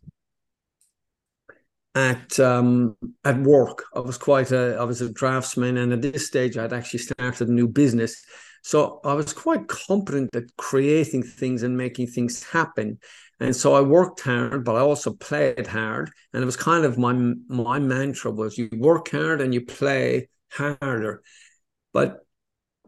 at 1.96 2.40
um, 2.40 2.96
at 3.24 3.40
work. 3.40 3.84
I 3.96 4.00
was 4.00 4.18
quite 4.18 4.52
a 4.52 4.78
I 4.80 4.84
was 4.84 5.02
a 5.02 5.12
draftsman, 5.12 5.78
and 5.78 5.94
at 5.94 6.02
this 6.02 6.28
stage, 6.28 6.58
I'd 6.58 6.74
actually 6.74 7.00
started 7.00 7.50
a 7.50 7.52
new 7.52 7.68
business. 7.68 8.24
So 8.64 9.02
I 9.04 9.14
was 9.14 9.34
quite 9.34 9.68
competent 9.68 10.36
at 10.36 10.56
creating 10.58 11.24
things 11.24 11.64
and 11.64 11.76
making 11.76 12.08
things 12.08 12.44
happen. 12.44 12.98
And 13.42 13.54
so 13.54 13.74
I 13.74 13.82
worked 13.82 14.22
hard, 14.22 14.64
but 14.64 14.76
I 14.76 14.80
also 14.80 15.12
played 15.14 15.68
hard. 15.68 16.10
And 16.32 16.42
it 16.42 16.46
was 16.46 16.56
kind 16.56 16.86
of 16.86 16.98
my 16.98 17.14
my 17.48 17.80
mantra 17.80 18.32
was 18.32 18.58
you 18.58 18.70
work 18.74 19.12
hard 19.12 19.42
and 19.42 19.54
you 19.54 19.66
play 19.66 20.30
harder. 20.52 21.22
But 21.92 22.20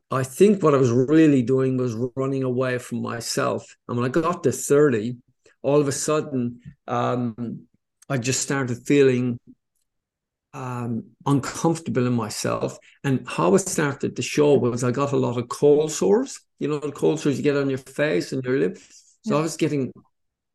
I 0.09 0.23
think 0.23 0.63
what 0.63 0.73
I 0.73 0.77
was 0.77 0.91
really 0.91 1.41
doing 1.41 1.77
was 1.77 1.95
running 2.15 2.43
away 2.43 2.77
from 2.77 3.01
myself. 3.01 3.65
And 3.87 3.97
when 3.97 4.05
I 4.05 4.09
got 4.09 4.43
to 4.43 4.51
30, 4.51 5.17
all 5.61 5.81
of 5.81 5.87
a 5.87 5.91
sudden, 5.91 6.61
um, 6.87 7.67
I 8.09 8.17
just 8.17 8.41
started 8.41 8.85
feeling 8.85 9.39
um, 10.53 11.03
uncomfortable 11.25 12.07
in 12.07 12.13
myself. 12.13 12.77
And 13.03 13.27
how 13.27 13.55
it 13.55 13.59
started 13.59 14.15
to 14.15 14.21
show 14.21 14.53
was 14.55 14.83
I 14.83 14.91
got 14.91 15.11
a 15.11 15.17
lot 15.17 15.37
of 15.37 15.49
cold 15.49 15.91
sores. 15.91 16.39
You 16.59 16.69
know, 16.69 16.79
the 16.79 16.91
cold 16.91 17.19
sores 17.19 17.37
you 17.37 17.43
get 17.43 17.57
on 17.57 17.69
your 17.69 17.79
face 17.79 18.31
and 18.31 18.43
your 18.43 18.57
lip. 18.57 18.77
So 19.25 19.33
yeah. 19.33 19.39
I 19.39 19.41
was 19.41 19.57
getting 19.57 19.91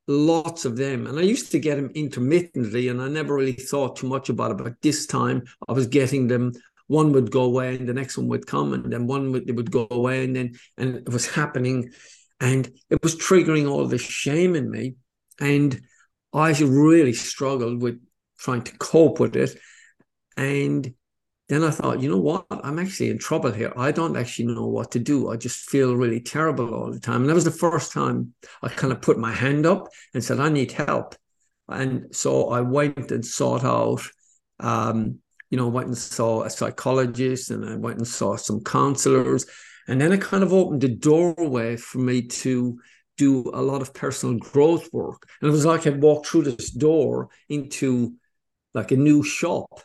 lots 0.09 0.65
of 0.65 0.77
them. 0.77 1.07
And 1.07 1.19
I 1.19 1.23
used 1.23 1.53
to 1.53 1.59
get 1.59 1.77
them 1.77 1.91
intermittently, 1.95 2.89
and 2.89 3.01
I 3.01 3.09
never 3.09 3.35
really 3.35 3.53
thought 3.53 3.97
too 3.97 4.09
much 4.09 4.29
about 4.29 4.53
it. 4.53 4.59
But 4.59 4.81
this 4.81 5.07
time 5.07 5.45
I 5.69 5.73
was 5.73 5.87
getting 5.87 6.29
them. 6.29 6.53
One 6.87 7.13
would 7.13 7.31
go 7.31 7.43
away, 7.43 7.77
and 7.77 7.89
the 7.89 7.95
next 7.95 8.19
one 8.19 8.27
would 8.29 8.49
come, 8.49 8.73
and 8.73 8.93
then 8.93 9.07
one 9.07 9.31
would, 9.31 9.57
would 9.57 9.71
go 9.71 9.87
away, 9.93 10.25
and 10.25 10.35
then 10.35 10.59
and 10.77 10.97
it 10.97 11.09
was 11.09 11.25
happening, 11.25 11.93
and 12.41 12.69
it 12.91 13.01
was 13.01 13.15
triggering 13.15 13.71
all 13.71 13.87
the 13.87 13.97
shame 13.97 14.57
in 14.57 14.69
me, 14.69 14.97
and 15.39 15.81
I 16.33 16.51
really 16.53 17.13
struggled 17.13 17.83
with 17.83 18.01
trying 18.39 18.63
to 18.63 18.77
cope 18.79 19.21
with 19.21 19.37
it. 19.37 19.59
And 20.37 20.95
then 21.49 21.65
I 21.65 21.71
thought, 21.71 22.01
you 22.01 22.09
know 22.09 22.21
what? 22.21 22.47
I'm 22.51 22.79
actually 22.79 23.11
in 23.11 23.19
trouble 23.19 23.51
here. 23.51 23.73
I 23.77 23.91
don't 23.91 24.17
actually 24.17 24.47
know 24.47 24.69
what 24.69 24.93
to 24.93 25.01
do. 25.01 25.31
I 25.31 25.37
just 25.37 25.69
feel 25.69 25.97
really 25.97 26.21
terrible 26.21 26.73
all 26.73 26.93
the 26.93 27.01
time. 27.01 27.23
And 27.23 27.29
that 27.29 27.35
was 27.35 27.45
the 27.45 27.51
first 27.51 27.93
time 27.93 28.33
I 28.63 28.69
kind 28.69 28.93
of 28.93 29.03
put 29.03 29.19
my 29.19 29.33
hand 29.33 29.67
up 29.67 29.89
and 30.15 30.23
said, 30.23 30.39
I 30.39 30.49
need 30.49 30.71
help. 30.71 31.17
And 31.69 32.15
so 32.15 32.51
I 32.51 32.61
went 32.61 33.11
and 33.11 33.27
sought 33.27 33.65
out, 33.65 34.03
um, 34.61 35.19
you 35.51 35.59
know, 35.59 35.67
went 35.67 35.89
and 35.89 35.99
saw 35.99 36.45
a 36.45 36.51
psychologist 36.51 37.51
and 37.51 37.69
I 37.69 37.75
went 37.75 37.99
and 37.99 38.07
saw 38.07 38.37
some 38.37 38.63
counselors. 38.63 39.45
And 39.89 40.01
then 40.01 40.13
it 40.13 40.23
kind 40.23 40.45
of 40.45 40.53
opened 40.53 40.83
the 40.83 40.89
doorway 40.89 41.77
for 41.77 41.99
me 41.99 42.23
to 42.23 42.79
do 43.21 43.51
a 43.53 43.61
lot 43.61 43.83
of 43.83 43.93
personal 43.93 44.39
growth 44.39 44.89
work. 44.95 45.29
And 45.41 45.49
it 45.49 45.53
was 45.53 45.67
like 45.67 45.87
I'd 45.87 46.01
walked 46.01 46.27
through 46.27 46.45
this 46.45 46.71
door 46.71 47.29
into 47.51 48.15
like 48.73 48.93
a 48.93 48.97
new 48.97 49.23
shop 49.23 49.81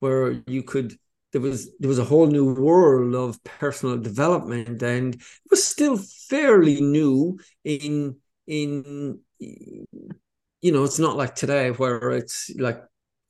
where 0.00 0.42
you 0.46 0.62
could 0.62 0.96
there 1.32 1.42
was 1.42 1.70
there 1.78 1.88
was 1.88 1.98
a 1.98 2.04
whole 2.04 2.26
new 2.26 2.54
world 2.54 3.14
of 3.14 3.42
personal 3.44 3.98
development 3.98 4.82
and 4.82 5.14
it 5.14 5.50
was 5.50 5.62
still 5.62 5.98
fairly 6.30 6.80
new 6.80 7.38
in 7.64 8.16
in 8.46 9.18
you 9.38 10.72
know 10.72 10.84
it's 10.84 10.98
not 10.98 11.16
like 11.16 11.34
today 11.34 11.70
where 11.72 12.12
it's 12.12 12.50
like 12.56 12.82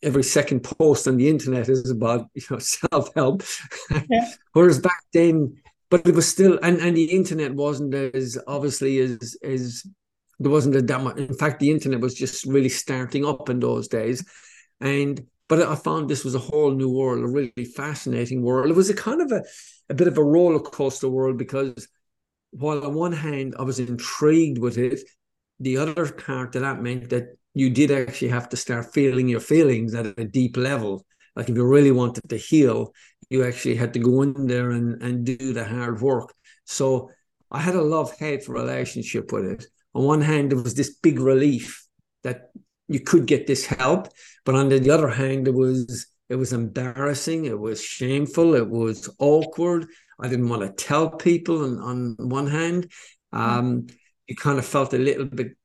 every 0.05 0.23
second 0.23 0.61
post 0.61 1.09
on 1.09 1.17
the 1.17 1.29
internet 1.29 1.69
is 1.69 1.91
about 1.91 2.29
you 2.35 2.43
know 2.51 2.59
self-help 2.77 3.43
yeah. 4.09 4.31
whereas 4.53 4.79
back 4.79 5.03
then 5.13 5.57
but 5.91 6.07
it 6.07 6.15
was 6.15 6.29
still 6.29 6.59
and 6.63 6.79
and 6.81 6.97
the 6.97 7.05
internet 7.05 7.55
wasn't 7.55 7.95
as 7.95 8.39
obviously 8.47 8.99
as 8.99 9.37
as 9.43 9.85
there 10.39 10.53
wasn't 10.53 10.87
that 10.87 11.03
much 11.03 11.17
in 11.17 11.35
fact 11.35 11.61
the 11.61 11.71
internet 11.71 12.01
was 12.01 12.15
just 12.15 12.45
really 12.45 12.69
starting 12.69 13.25
up 13.25 13.49
in 13.49 13.61
those 13.61 13.89
days 13.89 14.25
and 14.81 15.27
but 15.49 15.63
I 15.63 15.75
found 15.75 16.09
this 16.09 16.25
was 16.25 16.35
a 16.35 16.39
whole 16.39 16.73
new 16.73 16.91
world, 16.91 17.25
a 17.25 17.27
really 17.27 17.65
fascinating 17.65 18.43
world. 18.43 18.71
It 18.71 18.77
was 18.77 18.91
a 18.91 18.95
kind 18.95 19.23
of 19.23 19.33
a, 19.33 19.43
a 19.89 19.95
bit 19.95 20.07
of 20.07 20.19
a 20.19 20.23
roller 20.23 20.61
coaster 20.61 21.09
world 21.09 21.39
because 21.39 21.89
while 22.51 22.85
on 22.85 22.95
one 22.95 23.13
hand 23.13 23.55
I 23.59 23.63
was 23.63 23.79
intrigued 23.79 24.59
with 24.59 24.77
it, 24.77 25.01
the 25.59 25.79
other 25.79 26.11
part 26.13 26.55
of 26.55 26.63
that 26.63 26.83
meant 26.83 27.09
that 27.11 27.37
you 27.55 27.71
did 27.71 27.91
actually 27.91 28.29
have 28.29 28.49
to 28.51 28.57
start 28.57 28.93
feeling 28.93 29.27
your 29.27 29.41
feelings 29.41 29.95
at 29.95 30.19
a 30.19 30.25
deep 30.25 30.57
level. 30.57 31.05
Like 31.35 31.49
if 31.49 31.57
you 31.57 31.65
really 31.65 31.93
wanted 31.93 32.29
to 32.29 32.37
heal, 32.37 32.93
you 33.31 33.45
actually 33.45 33.77
had 33.77 33.93
to 33.95 33.99
go 33.99 34.23
in 34.23 34.47
there 34.47 34.71
and, 34.71 35.03
and 35.03 35.25
do 35.25 35.53
the 35.53 35.65
hard 35.65 36.01
work. 36.01 36.33
So 36.65 37.11
I 37.51 37.61
had 37.61 37.75
a 37.75 37.83
love 37.83 38.17
hate 38.19 38.49
relationship 38.49 39.33
with 39.33 39.45
it. 39.45 39.67
On 39.95 40.05
one 40.05 40.21
hand, 40.21 40.51
there 40.51 40.63
was 40.63 40.75
this 40.75 40.97
big 40.97 41.19
relief 41.19 41.87
that 42.23 42.51
you 42.89 43.01
could 43.01 43.27
get 43.27 43.47
this 43.47 43.67
help. 43.67 44.09
But 44.45 44.55
on 44.55 44.69
the 44.69 44.91
other 44.91 45.09
hand, 45.09 45.49
it 45.49 45.55
was 45.55 46.07
it 46.29 46.37
was 46.37 46.53
embarrassing, 46.53 47.47
it 47.47 47.59
was 47.59 47.83
shameful, 47.83 48.55
it 48.55 48.69
was 48.69 49.09
awkward. 49.19 49.87
I 50.21 50.29
didn't 50.29 50.49
want 50.49 50.63
to 50.63 50.85
tell 50.85 51.11
people. 51.11 51.65
And 51.65 51.81
on 51.81 52.29
one 52.29 52.47
hand, 52.47 52.91
um, 53.33 53.87
you 54.27 54.37
kind 54.37 54.59
of 54.59 54.67
felt 54.67 54.93
a 54.93 54.99
little 54.99 55.25
bit 55.25 55.57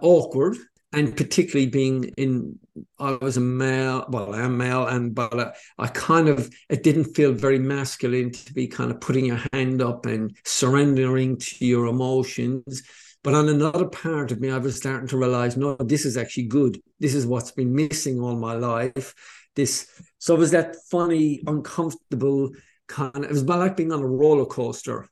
awkward, 0.00 0.56
and 0.92 1.16
particularly 1.16 1.66
being 1.66 2.04
in, 2.16 2.58
I 2.98 3.12
was 3.12 3.36
a 3.36 3.40
male. 3.40 4.06
Well, 4.08 4.34
I 4.34 4.42
am 4.42 4.56
male, 4.56 4.86
and 4.86 5.14
but 5.14 5.38
uh, 5.38 5.52
I 5.78 5.88
kind 5.88 6.28
of 6.28 6.50
it 6.68 6.82
didn't 6.82 7.14
feel 7.14 7.32
very 7.32 7.58
masculine 7.58 8.30
to 8.32 8.52
be 8.52 8.66
kind 8.66 8.90
of 8.90 9.00
putting 9.00 9.26
your 9.26 9.40
hand 9.52 9.82
up 9.82 10.06
and 10.06 10.36
surrendering 10.44 11.38
to 11.38 11.66
your 11.66 11.86
emotions 11.86 12.82
but 13.22 13.34
on 13.34 13.48
another 13.48 13.86
part 13.86 14.32
of 14.32 14.40
me, 14.40 14.50
I 14.50 14.58
was 14.58 14.76
starting 14.76 15.06
to 15.08 15.16
realize, 15.16 15.56
no, 15.56 15.76
this 15.76 16.04
is 16.04 16.16
actually 16.16 16.46
good. 16.46 16.80
This 16.98 17.14
is 17.14 17.24
what's 17.24 17.52
been 17.52 17.74
missing 17.74 18.20
all 18.20 18.36
my 18.36 18.54
life. 18.54 19.14
This, 19.54 19.88
so 20.18 20.34
it 20.34 20.38
was 20.38 20.50
that 20.50 20.76
funny, 20.90 21.42
uncomfortable 21.46 22.50
kind 22.88 23.16
of, 23.16 23.24
it 23.24 23.30
was 23.30 23.44
like 23.44 23.76
being 23.76 23.92
on 23.92 24.02
a 24.02 24.06
roller 24.06 24.46
coaster 24.46 25.08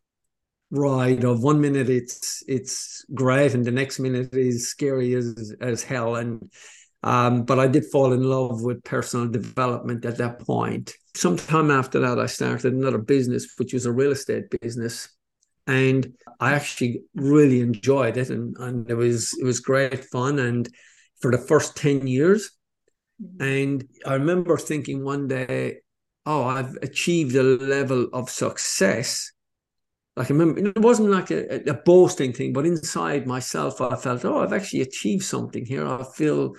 ride 0.70 1.24
of 1.24 1.42
one 1.42 1.60
minute 1.60 1.88
it's 1.88 2.44
it's 2.46 3.04
great 3.12 3.54
and 3.54 3.64
the 3.64 3.72
next 3.72 3.98
minute 3.98 4.32
is 4.34 4.68
scary 4.68 5.14
as 5.14 5.52
as 5.60 5.82
hell 5.82 6.16
and 6.16 6.50
um 7.02 7.44
but 7.44 7.58
I 7.58 7.66
did 7.66 7.86
fall 7.86 8.12
in 8.12 8.22
love 8.22 8.62
with 8.62 8.84
personal 8.84 9.26
development 9.26 10.04
at 10.04 10.18
that 10.18 10.38
point 10.40 10.94
sometime 11.16 11.70
after 11.70 11.98
that 12.00 12.20
I 12.20 12.26
started 12.26 12.72
another 12.72 12.98
business 12.98 13.54
which 13.56 13.72
was 13.72 13.86
a 13.86 13.92
real 13.92 14.12
estate 14.12 14.44
business 14.60 15.08
and 15.66 16.12
I 16.40 16.54
actually 16.54 17.02
really 17.14 17.60
enjoyed 17.60 18.16
it, 18.16 18.30
and 18.30 18.56
and 18.58 18.90
it 18.90 18.94
was 18.94 19.36
it 19.38 19.44
was 19.44 19.60
great 19.60 20.04
fun. 20.06 20.38
And 20.38 20.68
for 21.20 21.30
the 21.30 21.38
first 21.38 21.76
ten 21.76 22.06
years, 22.06 22.50
and 23.38 23.86
I 24.04 24.14
remember 24.14 24.56
thinking 24.56 25.04
one 25.04 25.28
day, 25.28 25.78
oh, 26.26 26.44
I've 26.44 26.76
achieved 26.82 27.36
a 27.36 27.42
level 27.42 28.08
of 28.12 28.30
success. 28.30 29.30
Like 30.16 30.30
I 30.30 30.34
remember, 30.34 30.60
it 30.60 30.78
wasn't 30.78 31.10
like 31.10 31.30
a, 31.30 31.70
a 31.70 31.74
boasting 31.74 32.32
thing, 32.32 32.52
but 32.52 32.66
inside 32.66 33.26
myself, 33.26 33.80
I 33.80 33.96
felt, 33.96 34.24
oh, 34.24 34.40
I've 34.40 34.52
actually 34.52 34.82
achieved 34.82 35.24
something 35.24 35.64
here. 35.64 35.86
I 35.86 36.04
feel, 36.14 36.54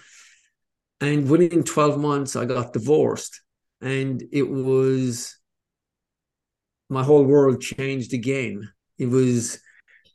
and 0.99 1.29
within 1.29 1.63
twelve 1.63 1.99
months, 1.99 2.35
I 2.35 2.45
got 2.45 2.73
divorced, 2.73 3.41
and 3.81 4.23
it 4.31 4.49
was 4.49 5.37
my 6.89 7.03
whole 7.03 7.23
world 7.23 7.61
changed 7.61 8.13
again 8.13 8.69
it 9.01 9.09
was 9.09 9.59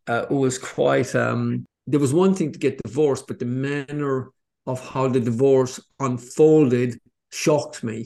uh, 0.06 0.26
it 0.30 0.34
was 0.34 0.58
quite 0.58 1.12
um, 1.16 1.66
there 1.88 1.98
was 1.98 2.14
one 2.14 2.34
thing 2.34 2.52
to 2.52 2.58
get 2.58 2.80
divorced, 2.84 3.26
but 3.26 3.40
the 3.40 3.44
manner 3.44 4.30
of 4.66 4.78
how 4.88 5.08
the 5.08 5.18
divorce 5.20 5.80
unfolded 5.98 6.98
shocked 7.32 7.82
me. 7.82 8.04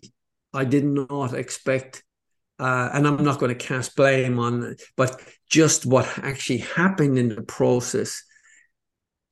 I 0.54 0.64
did 0.64 0.84
not 0.84 1.34
expect, 1.34 2.02
uh, 2.60 2.90
and 2.92 3.06
I'm 3.06 3.24
not 3.24 3.38
going 3.38 3.56
to 3.56 3.66
cast 3.66 3.96
blame 3.96 4.38
on, 4.38 4.76
but 4.94 5.18
just 5.48 5.86
what 5.86 6.06
actually 6.18 6.58
happened 6.58 7.18
in 7.18 7.30
the 7.30 7.42
process 7.42 8.22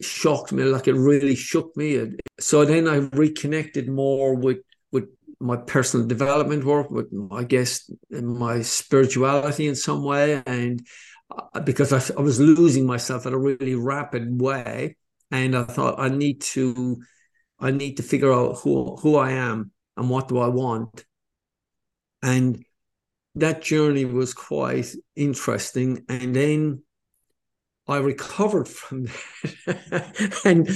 shocked 0.01 0.51
me. 0.51 0.65
Like 0.65 0.89
it 0.89 0.95
really 0.95 1.35
shook 1.35 1.77
me. 1.77 2.17
So 2.41 2.65
then 2.65 2.89
I 2.89 2.97
reconnected 3.13 3.87
more 3.87 4.35
with 4.35 4.59
with 4.93 5.11
my 5.41 5.57
personal 5.59 6.07
development 6.07 6.65
work, 6.65 6.91
with 6.91 7.13
I 7.31 7.45
guess 7.45 7.91
my 8.11 8.63
spirituality 8.63 9.69
in 9.69 9.75
some 9.75 10.05
way, 10.05 10.43
and 10.47 10.81
uh, 11.31 11.61
because 11.61 11.93
I, 11.93 12.01
I 12.17 12.23
was 12.23 12.41
losing 12.41 12.87
myself 12.87 13.27
at 13.27 13.35
a 13.35 13.39
really 13.39 13.75
rapid 13.75 14.41
way, 14.41 14.97
and 15.31 15.55
I 15.55 15.65
thought 15.65 16.01
I 16.01 16.09
need 16.09 16.41
to, 16.55 17.03
I 17.61 17.73
need 17.73 17.99
to 17.99 18.03
figure 18.03 18.33
out 18.33 18.61
who 18.61 18.97
who 18.97 19.17
I 19.17 19.33
am 19.33 19.71
and 19.99 20.09
what 20.09 20.29
do 20.29 20.39
I 20.39 20.49
want, 20.49 21.05
and 22.23 22.65
that 23.41 23.63
journey 23.63 24.05
was 24.05 24.35
quite 24.35 24.95
interesting. 25.17 26.05
And 26.09 26.35
then 26.35 26.83
I 27.87 27.99
recovered 27.99 28.69
from 28.69 29.05
that, 29.67 30.41
and 30.45 30.69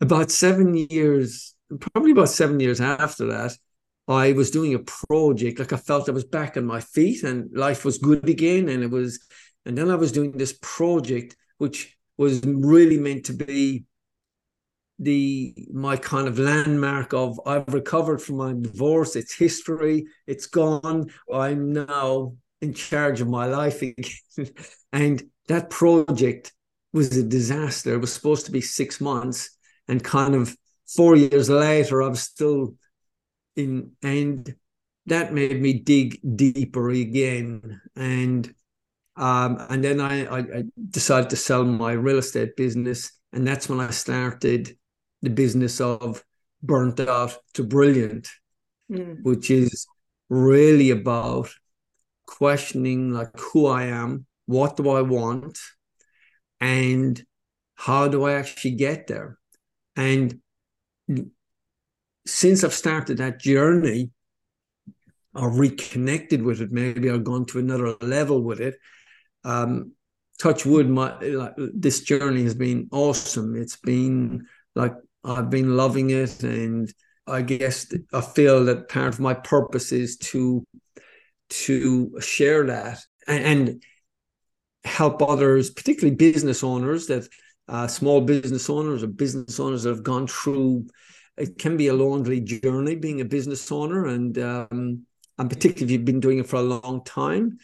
about 0.00 0.30
seven 0.30 0.74
years, 0.74 1.54
probably 1.92 2.12
about 2.12 2.28
seven 2.28 2.60
years 2.60 2.80
after 2.80 3.26
that, 3.26 3.56
I 4.08 4.32
was 4.32 4.50
doing 4.50 4.74
a 4.74 4.80
project. 4.80 5.58
Like 5.58 5.72
I 5.72 5.76
felt 5.76 6.08
I 6.08 6.12
was 6.12 6.24
back 6.24 6.56
on 6.56 6.64
my 6.64 6.80
feet 6.80 7.22
and 7.22 7.50
life 7.52 7.84
was 7.84 7.98
good 7.98 8.28
again. 8.28 8.68
And 8.68 8.82
it 8.82 8.90
was 8.90 9.20
and 9.66 9.76
then 9.76 9.90
I 9.90 9.94
was 9.94 10.12
doing 10.12 10.32
this 10.32 10.58
project, 10.62 11.36
which 11.58 11.96
was 12.16 12.40
really 12.44 12.98
meant 12.98 13.26
to 13.26 13.32
be 13.32 13.84
the 15.00 15.54
my 15.72 15.96
kind 15.96 16.28
of 16.28 16.38
landmark 16.38 17.14
of 17.14 17.40
I've 17.46 17.72
recovered 17.72 18.20
from 18.20 18.36
my 18.36 18.52
divorce. 18.52 19.16
It's 19.16 19.34
history. 19.34 20.04
It's 20.26 20.46
gone. 20.46 21.10
I'm 21.32 21.72
now 21.72 22.34
in 22.60 22.74
charge 22.74 23.22
of 23.22 23.28
my 23.28 23.46
life 23.46 23.80
again. 23.82 24.52
and 24.92 25.22
that 25.48 25.70
project 25.70 26.52
was 26.92 27.16
a 27.16 27.22
disaster. 27.22 27.94
It 27.94 28.00
was 28.00 28.12
supposed 28.12 28.44
to 28.46 28.52
be 28.52 28.60
six 28.60 29.00
months, 29.00 29.56
and 29.88 30.04
kind 30.04 30.34
of 30.34 30.54
four 30.86 31.16
years 31.16 31.48
later, 31.48 32.02
I 32.02 32.08
was 32.08 32.20
still 32.20 32.74
in, 33.56 33.92
and 34.02 34.54
that 35.06 35.32
made 35.32 35.62
me 35.62 35.72
dig 35.72 36.20
deeper 36.36 36.90
again. 36.90 37.80
And 37.96 38.54
um, 39.16 39.66
and 39.70 39.82
then 39.82 40.00
I, 40.00 40.26
I 40.26 40.64
decided 40.90 41.30
to 41.30 41.36
sell 41.36 41.64
my 41.64 41.92
real 41.92 42.18
estate 42.18 42.54
business, 42.54 43.12
and 43.32 43.46
that's 43.46 43.66
when 43.66 43.80
I 43.80 43.90
started 43.90 44.76
the 45.22 45.30
business 45.30 45.80
of 45.80 46.24
burnt 46.62 47.00
out 47.00 47.36
to 47.54 47.62
brilliant, 47.62 48.28
mm. 48.90 49.22
which 49.22 49.50
is 49.50 49.86
really 50.28 50.90
about 50.90 51.50
questioning 52.26 53.12
like 53.12 53.38
who 53.38 53.66
I 53.66 53.84
am, 53.84 54.26
what 54.46 54.76
do 54.76 54.90
I 54.90 55.02
want, 55.02 55.58
and 56.60 57.22
how 57.74 58.08
do 58.08 58.24
I 58.24 58.34
actually 58.34 58.72
get 58.72 59.06
there? 59.06 59.38
And 59.96 60.40
since 62.26 62.62
I've 62.62 62.74
started 62.74 63.18
that 63.18 63.40
journey, 63.40 64.10
or 65.34 65.50
reconnected 65.50 66.42
with 66.42 66.60
it, 66.60 66.72
maybe 66.72 67.10
I've 67.10 67.24
gone 67.24 67.46
to 67.46 67.58
another 67.58 67.94
level 68.00 68.42
with 68.42 68.60
it. 68.60 68.76
Um, 69.44 69.92
touch 70.38 70.66
wood, 70.66 70.88
my 70.88 71.18
like, 71.20 71.54
this 71.56 72.00
journey 72.00 72.42
has 72.42 72.54
been 72.54 72.88
awesome. 72.90 73.54
It's 73.56 73.76
been 73.76 74.46
like 74.74 74.94
I've 75.24 75.50
been 75.50 75.76
loving 75.76 76.10
it, 76.10 76.42
and 76.42 76.92
I 77.26 77.42
guess 77.42 77.92
I 78.12 78.20
feel 78.20 78.64
that 78.66 78.88
part 78.88 79.08
of 79.08 79.20
my 79.20 79.34
purpose 79.34 79.92
is 79.92 80.16
to 80.18 80.64
to 81.50 82.18
share 82.20 82.66
that 82.66 83.00
and, 83.26 83.82
help 84.84 85.22
others, 85.22 85.70
particularly 85.70 86.16
business 86.16 86.64
owners 86.64 87.06
that 87.06 87.28
uh, 87.68 87.86
small 87.86 88.20
business 88.20 88.68
owners 88.70 89.02
or 89.02 89.08
business 89.08 89.60
owners 89.60 89.82
that 89.82 89.90
have 89.90 90.02
gone 90.02 90.26
through. 90.26 90.86
It 91.36 91.58
can 91.58 91.76
be 91.76 91.88
a 91.88 91.94
lonely 91.94 92.40
journey 92.40 92.96
being 92.96 93.20
a 93.20 93.24
business 93.24 93.70
owner, 93.70 94.06
and 94.06 94.36
um, 94.38 95.06
and 95.38 95.50
particularly 95.50 95.84
if 95.84 95.90
you've 95.90 96.04
been 96.04 96.20
doing 96.20 96.38
it 96.38 96.46
for 96.46 96.56
a 96.56 96.62
long 96.62 97.04
time, 97.04 97.58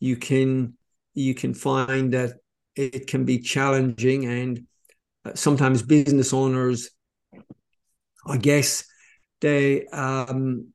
you 0.00 0.16
can 0.16 0.74
you 1.14 1.34
can 1.34 1.54
find 1.54 2.12
that 2.14 2.32
it 2.74 3.06
can 3.06 3.24
be 3.24 3.38
challenging, 3.38 4.24
and 4.26 4.66
uh, 5.24 5.34
sometimes 5.34 5.82
business 5.82 6.32
owners, 6.32 6.90
I 8.26 8.36
guess, 8.36 8.84
they 9.40 9.86
um, 9.86 10.68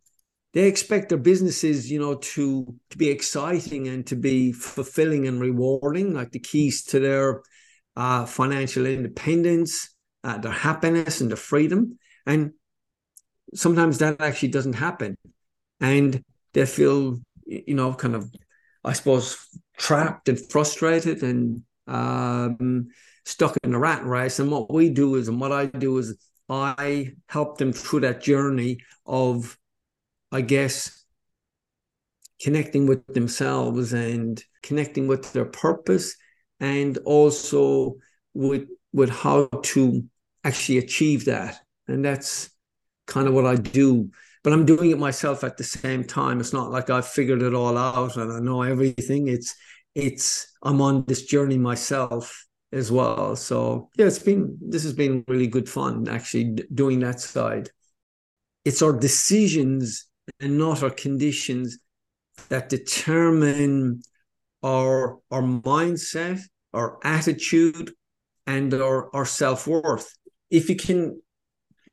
they 0.53 0.67
expect 0.67 1.09
their 1.09 1.17
businesses, 1.17 1.89
you 1.89 1.99
know, 1.99 2.15
to 2.15 2.75
to 2.89 2.97
be 2.97 3.09
exciting 3.09 3.87
and 3.87 4.05
to 4.07 4.15
be 4.15 4.51
fulfilling 4.51 5.27
and 5.27 5.39
rewarding, 5.39 6.13
like 6.13 6.31
the 6.31 6.39
keys 6.39 6.83
to 6.85 6.99
their 6.99 7.43
uh, 7.95 8.25
financial 8.25 8.85
independence, 8.85 9.95
uh, 10.23 10.37
their 10.37 10.51
happiness, 10.51 11.21
and 11.21 11.29
their 11.29 11.37
freedom. 11.37 11.97
And 12.25 12.51
sometimes 13.53 13.99
that 13.99 14.19
actually 14.19 14.49
doesn't 14.49 14.73
happen, 14.73 15.15
and 15.79 16.23
they 16.53 16.65
feel, 16.65 17.19
you 17.45 17.75
know, 17.75 17.93
kind 17.93 18.15
of, 18.15 18.29
I 18.83 18.93
suppose, 18.93 19.37
trapped 19.77 20.27
and 20.27 20.39
frustrated 20.51 21.23
and 21.23 21.63
um, 21.87 22.87
stuck 23.25 23.55
in 23.63 23.73
a 23.73 23.79
rat 23.79 24.05
race. 24.05 24.39
And 24.39 24.51
what 24.51 24.73
we 24.73 24.89
do 24.89 25.15
is, 25.15 25.27
and 25.29 25.39
what 25.39 25.51
I 25.51 25.67
do 25.67 25.97
is, 25.97 26.17
I 26.49 27.13
help 27.27 27.57
them 27.57 27.73
through 27.73 28.01
that 28.01 28.21
journey 28.21 28.79
of 29.05 29.57
I 30.31 30.41
guess, 30.41 31.03
connecting 32.41 32.85
with 32.85 33.05
themselves 33.07 33.93
and 33.93 34.43
connecting 34.61 35.07
with 35.07 35.33
their 35.33 35.45
purpose 35.45 36.15
and 36.59 36.97
also 36.99 37.95
with 38.33 38.67
with 38.93 39.09
how 39.09 39.47
to 39.47 40.03
actually 40.43 40.77
achieve 40.79 41.25
that. 41.25 41.59
And 41.87 42.03
that's 42.03 42.49
kind 43.05 43.27
of 43.27 43.33
what 43.33 43.45
I 43.45 43.55
do. 43.55 44.09
But 44.43 44.53
I'm 44.53 44.65
doing 44.65 44.91
it 44.91 44.99
myself 44.99 45.43
at 45.43 45.57
the 45.57 45.63
same 45.63 46.03
time. 46.03 46.39
It's 46.39 46.53
not 46.53 46.71
like 46.71 46.89
I've 46.89 47.07
figured 47.07 47.41
it 47.41 47.53
all 47.53 47.77
out 47.77 48.17
and 48.17 48.31
I 48.31 48.39
know 48.39 48.61
everything. 48.61 49.27
It's 49.27 49.55
it's 49.95 50.53
I'm 50.63 50.81
on 50.81 51.05
this 51.07 51.25
journey 51.25 51.57
myself 51.57 52.46
as 52.71 52.91
well. 52.91 53.35
So 53.35 53.89
yeah, 53.95 54.07
it's 54.07 54.19
been 54.19 54.57
this 54.61 54.83
has 54.83 54.93
been 54.93 55.23
really 55.27 55.47
good 55.47 55.69
fun 55.69 56.07
actually 56.07 56.55
doing 56.73 56.99
that 56.99 57.19
side. 57.19 57.69
It's 58.65 58.81
our 58.81 58.93
decisions 58.93 60.07
and 60.39 60.57
not 60.57 60.83
our 60.83 60.89
conditions 60.89 61.79
that 62.49 62.69
determine 62.69 64.01
our 64.63 65.19
our 65.31 65.41
mindset, 65.41 66.41
our 66.73 66.97
attitude, 67.03 67.93
and 68.45 68.73
our, 68.73 69.13
our 69.15 69.25
self-worth. 69.25 70.11
If 70.49 70.69
you 70.69 70.75
can 70.75 71.21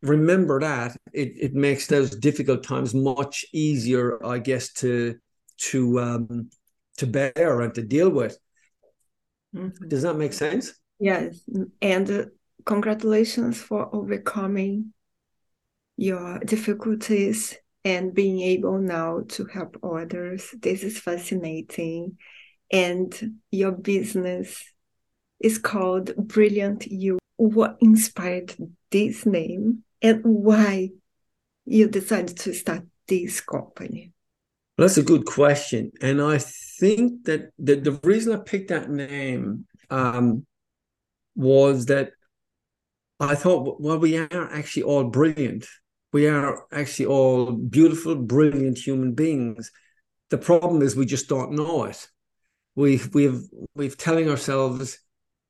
remember 0.03 0.61
that, 0.61 0.97
it, 1.13 1.33
it 1.37 1.55
makes 1.55 1.87
those 1.87 2.11
difficult 2.11 2.63
times 2.63 2.95
much 2.95 3.45
easier, 3.53 4.25
I 4.25 4.39
guess, 4.39 4.73
to 4.75 5.17
to 5.57 6.01
um 6.01 6.51
to 6.97 7.07
bear 7.07 7.61
and 7.61 7.75
to 7.75 7.83
deal 7.83 8.11
with. 8.11 8.37
Mm-hmm. 9.55 9.89
Does 9.89 10.03
that 10.03 10.15
make 10.15 10.33
sense? 10.33 10.75
Yes. 10.99 11.41
And 11.81 12.11
uh, 12.11 12.25
congratulations 12.65 13.61
for 13.61 13.95
overcoming 13.95 14.93
your 15.97 16.39
difficulties 16.41 17.57
and 17.85 18.15
being 18.15 18.41
able 18.41 18.79
now 18.79 19.23
to 19.29 19.45
help 19.45 19.77
others. 19.83 20.55
This 20.61 20.83
is 20.83 20.99
fascinating. 20.99 22.19
And 22.73 23.39
your 23.51 23.73
business 23.73 24.65
is 25.39 25.59
called 25.59 26.17
Brilliant 26.17 26.87
You. 26.87 27.19
What 27.37 27.77
inspired 27.81 28.55
this 28.91 29.27
name 29.27 29.85
and 30.01 30.23
why 30.25 30.91
you 31.65 31.89
decided 31.89 32.37
to 32.39 32.55
start 32.55 32.85
this 33.07 33.41
company? 33.41 34.13
Well, 34.77 34.87
that's 34.89 34.99
a 34.99 35.03
good 35.03 35.25
question. 35.25 35.93
And 36.01 36.21
I 36.21 36.39
think 36.39 37.25
that 37.25 37.51
the, 37.59 37.77
the 37.77 37.93
reason 38.03 38.33
I 38.33 38.39
picked 38.39 38.69
that 38.69 38.91
name 38.91 39.67
um, 39.91 40.47
was 41.37 41.87
that 41.87 42.11
I 43.21 43.35
thought, 43.35 43.81
well, 43.81 43.99
we 43.99 44.17
are 44.19 44.53
actually 44.53 44.83
all 44.83 45.05
brilliant 45.05 45.67
we 46.15 46.29
are 46.29 46.65
actually 46.71 47.07
all 47.07 47.51
beautiful, 47.51 48.15
brilliant 48.15 48.79
human 48.79 49.15
beings. 49.15 49.73
The 50.31 50.39
problem 50.39 50.81
is 50.81 50.95
we 50.95 51.07
just 51.07 51.29
don't 51.29 51.51
know 51.51 51.87
it. 51.87 52.07
We've 52.77 53.13
we've 53.13 53.43
we've 53.75 53.99
telling 53.99 54.31
ourselves 54.31 55.01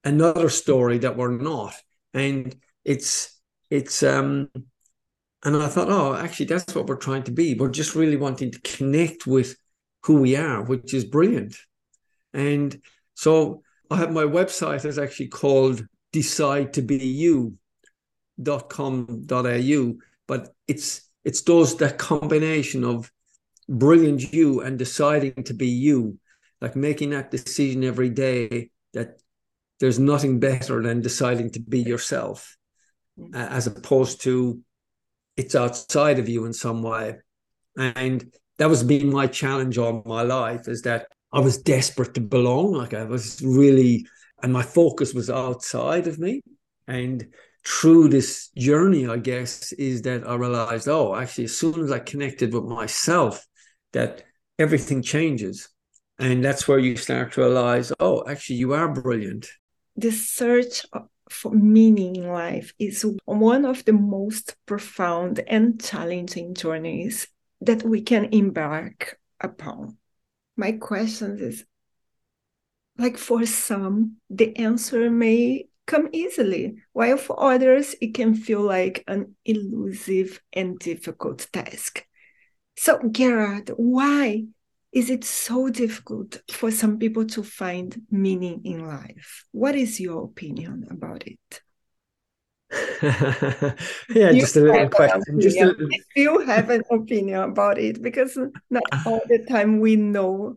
another 0.04 0.48
story 0.48 0.96
that 0.98 1.18
we're 1.18 1.36
not, 1.36 1.74
and 2.14 2.56
it's 2.82 3.38
it's 3.68 4.02
um. 4.02 4.48
And 5.44 5.56
I 5.56 5.68
thought, 5.68 5.90
oh, 5.90 6.14
actually, 6.14 6.46
that's 6.46 6.74
what 6.74 6.86
we're 6.86 6.96
trying 6.96 7.24
to 7.24 7.30
be. 7.30 7.54
We're 7.54 7.68
just 7.68 7.94
really 7.94 8.16
wanting 8.16 8.50
to 8.52 8.60
connect 8.62 9.26
with 9.26 9.56
who 10.04 10.20
we 10.20 10.36
are, 10.36 10.62
which 10.62 10.94
is 10.94 11.04
brilliant. 11.04 11.54
And 12.32 12.80
so 13.14 13.62
I 13.90 13.96
have 13.96 14.10
my 14.12 14.24
website 14.24 14.84
is 14.84 14.98
actually 14.98 15.28
called 15.28 15.86
decide 16.12 16.72
to 16.74 16.82
be 16.82 16.96
you.com.au 16.96 17.54
but 20.26 20.54
it's 20.68 21.10
it's 21.24 21.42
those 21.42 21.76
that 21.78 21.98
combination 21.98 22.84
of 22.84 23.10
brilliant 23.68 24.32
you 24.32 24.60
and 24.60 24.78
deciding 24.78 25.42
to 25.44 25.54
be 25.54 25.68
you 25.68 26.18
like 26.60 26.76
making 26.76 27.10
that 27.10 27.30
decision 27.30 27.82
every 27.82 28.10
day 28.10 28.70
that 28.92 29.20
there's 29.80 29.98
nothing 29.98 30.38
better 30.38 30.82
than 30.82 31.00
deciding 31.00 31.50
to 31.50 31.60
be 31.60 31.80
yourself 31.80 32.56
mm-hmm. 33.18 33.34
as 33.34 33.66
opposed 33.66 34.22
to 34.22 34.60
it's 35.36 35.54
outside 35.54 36.18
of 36.18 36.28
you 36.28 36.44
in 36.44 36.52
some 36.52 36.82
way 36.82 37.16
and 37.76 38.32
that 38.58 38.68
was 38.68 38.82
been 38.82 39.10
my 39.10 39.26
challenge 39.26 39.78
all 39.78 40.02
my 40.06 40.22
life 40.22 40.68
is 40.68 40.82
that 40.82 41.06
i 41.32 41.40
was 41.40 41.58
desperate 41.58 42.14
to 42.14 42.20
belong 42.20 42.72
like 42.72 42.94
i 42.94 43.04
was 43.04 43.40
really 43.42 44.06
and 44.42 44.52
my 44.52 44.62
focus 44.62 45.14
was 45.14 45.30
outside 45.30 46.06
of 46.06 46.18
me 46.18 46.40
and 46.86 47.26
through 47.66 48.08
this 48.08 48.50
journey, 48.56 49.06
I 49.06 49.16
guess, 49.16 49.72
is 49.72 50.02
that 50.02 50.28
I 50.28 50.34
realized, 50.34 50.88
oh, 50.88 51.16
actually, 51.16 51.44
as 51.44 51.56
soon 51.56 51.80
as 51.80 51.90
I 51.90 51.98
connected 51.98 52.52
with 52.52 52.64
myself, 52.64 53.46
that 53.92 54.22
everything 54.58 55.02
changes. 55.02 55.68
And 56.18 56.44
that's 56.44 56.68
where 56.68 56.78
you 56.78 56.96
start 56.96 57.32
to 57.32 57.40
realize, 57.40 57.92
oh, 57.98 58.24
actually, 58.28 58.56
you 58.56 58.74
are 58.74 58.92
brilliant. 58.92 59.48
The 59.96 60.10
search 60.12 60.84
for 61.28 61.52
meaning 61.52 62.16
in 62.16 62.28
life 62.28 62.74
is 62.78 63.06
one 63.24 63.64
of 63.64 63.84
the 63.84 63.92
most 63.92 64.56
profound 64.66 65.40
and 65.46 65.82
challenging 65.82 66.54
journeys 66.54 67.26
that 67.60 67.82
we 67.82 68.02
can 68.02 68.26
embark 68.26 69.18
upon. 69.40 69.96
My 70.56 70.72
question 70.72 71.38
is 71.38 71.64
like 72.98 73.18
for 73.18 73.44
some, 73.46 74.16
the 74.30 74.56
answer 74.56 75.10
may 75.10 75.66
come 75.86 76.08
easily, 76.12 76.76
while 76.92 77.16
for 77.16 77.42
others, 77.42 77.94
it 78.00 78.14
can 78.14 78.34
feel 78.34 78.62
like 78.62 79.04
an 79.06 79.34
elusive 79.44 80.40
and 80.52 80.78
difficult 80.78 81.46
task. 81.52 82.06
So, 82.76 83.00
Gerard, 83.10 83.70
why 83.76 84.44
is 84.94 85.10
it 85.10 85.24
so 85.24 85.68
difficult 85.68 86.40
for 86.52 86.70
some 86.70 86.98
people 86.98 87.26
to 87.26 87.42
find 87.42 88.02
meaning 88.10 88.60
in 88.64 88.86
life? 88.86 89.44
What 89.50 89.74
is 89.74 89.98
your 89.98 90.24
opinion 90.24 90.86
about 90.88 91.26
it? 91.26 91.60
yeah, 94.08 94.30
you 94.30 94.40
just 94.40 94.56
a 94.56 94.60
little 94.60 94.88
question. 94.88 95.40
Just 95.40 95.58
a... 95.58 95.66
little... 95.66 95.88
If 95.90 96.04
you 96.14 96.38
have 96.46 96.70
an 96.70 96.82
opinion 96.90 97.40
about 97.40 97.78
it, 97.78 98.00
because 98.00 98.38
not 98.70 98.84
ah. 98.92 99.02
all 99.04 99.20
the 99.28 99.44
time 99.48 99.80
we 99.80 99.96
know 99.96 100.56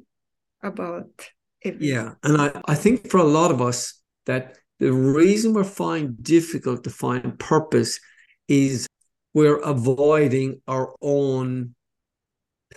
about 0.62 1.32
it. 1.62 1.82
Yeah, 1.82 2.13
and 2.21 2.39
I, 2.39 2.62
I 2.67 2.76
think 2.76 3.10
for 3.10 3.17
a 3.17 3.23
lot 3.23 3.50
of 3.50 3.60
us 3.60 4.00
that 4.28 4.58
the 4.80 4.93
reason 4.93 5.54
we 5.54 5.63
find 5.63 6.21
difficult 6.21 6.84
to 6.84 6.91
find 6.91 7.39
purpose 7.39 8.00
is 8.47 8.86
we're 9.34 9.60
avoiding 9.60 10.62
our 10.67 10.93
own 11.02 11.73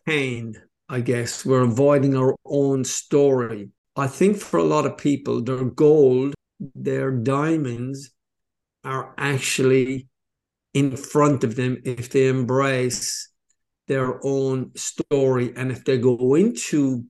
pain, 0.06 0.54
I 0.90 1.00
guess. 1.00 1.46
We're 1.46 1.62
avoiding 1.62 2.16
our 2.16 2.34
own 2.44 2.82
story. 2.82 3.70
I 3.94 4.08
think 4.08 4.38
for 4.38 4.58
a 4.58 4.64
lot 4.64 4.86
of 4.86 4.98
people, 4.98 5.40
their 5.40 5.62
gold, 5.62 6.34
their 6.74 7.12
diamonds 7.12 8.10
are 8.82 9.14
actually 9.16 10.08
in 10.74 10.96
front 10.96 11.44
of 11.44 11.54
them 11.54 11.80
if 11.84 12.10
they 12.10 12.26
embrace 12.26 13.30
their 13.86 14.18
own 14.26 14.72
story 14.74 15.52
and 15.56 15.70
if 15.70 15.84
they 15.84 15.98
go 15.98 16.34
into 16.34 17.04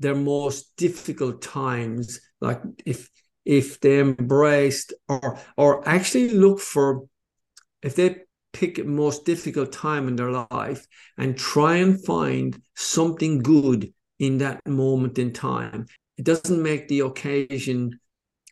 their 0.00 0.14
most 0.14 0.76
difficult 0.76 1.40
times 1.40 2.20
like 2.40 2.60
if 2.84 3.08
if 3.44 3.80
they 3.80 4.00
embraced 4.00 4.92
or 5.08 5.38
or 5.56 5.86
actually 5.88 6.28
look 6.30 6.60
for 6.60 7.04
if 7.82 7.96
they 7.96 8.23
pick 8.54 8.84
most 8.86 9.26
difficult 9.26 9.72
time 9.72 10.08
in 10.08 10.16
their 10.16 10.30
life 10.30 10.86
and 11.18 11.36
try 11.36 11.76
and 11.76 12.02
find 12.04 12.60
something 12.74 13.40
good 13.40 13.92
in 14.18 14.38
that 14.38 14.66
moment 14.66 15.18
in 15.18 15.32
time. 15.32 15.86
It 16.16 16.24
doesn't 16.24 16.62
make 16.62 16.88
the 16.88 17.00
occasion 17.00 17.98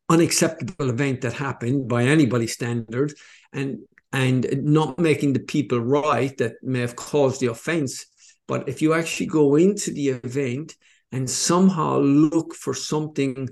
unacceptable 0.09 0.91
event 0.91 1.23
that 1.23 1.33
happened 1.33 1.89
by 1.89 2.05
anybody's 2.05 2.53
standards 2.53 3.15
and 3.53 3.79
and 4.13 4.47
not 4.63 4.99
making 4.99 5.33
the 5.33 5.41
people 5.41 5.81
right 5.81 6.37
that 6.37 6.53
may 6.63 6.81
have 6.81 6.97
caused 6.97 7.41
the 7.41 7.47
offense. 7.47 8.05
But 8.47 8.69
if 8.69 8.83
you 8.83 8.93
actually 8.93 9.27
go 9.27 9.57
into 9.57 9.91
the 9.91 10.11
event 10.11 10.77
and 11.13 11.31
somehow 11.31 11.99
look 12.01 12.55
for 12.55 12.75
something 12.75 13.49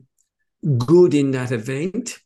good 0.77 1.15
in 1.15 1.31
that 1.31 1.51
event 1.51 2.19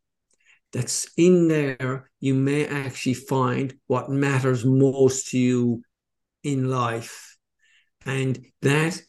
that's 0.74 1.06
in 1.16 1.48
there 1.48 2.10
you 2.20 2.34
may 2.34 2.66
actually 2.66 3.14
find 3.14 3.74
what 3.86 4.10
matters 4.10 4.64
most 4.64 5.28
to 5.28 5.38
you 5.38 5.82
in 6.42 6.68
life 6.68 7.36
and 8.04 8.44
that 8.60 9.00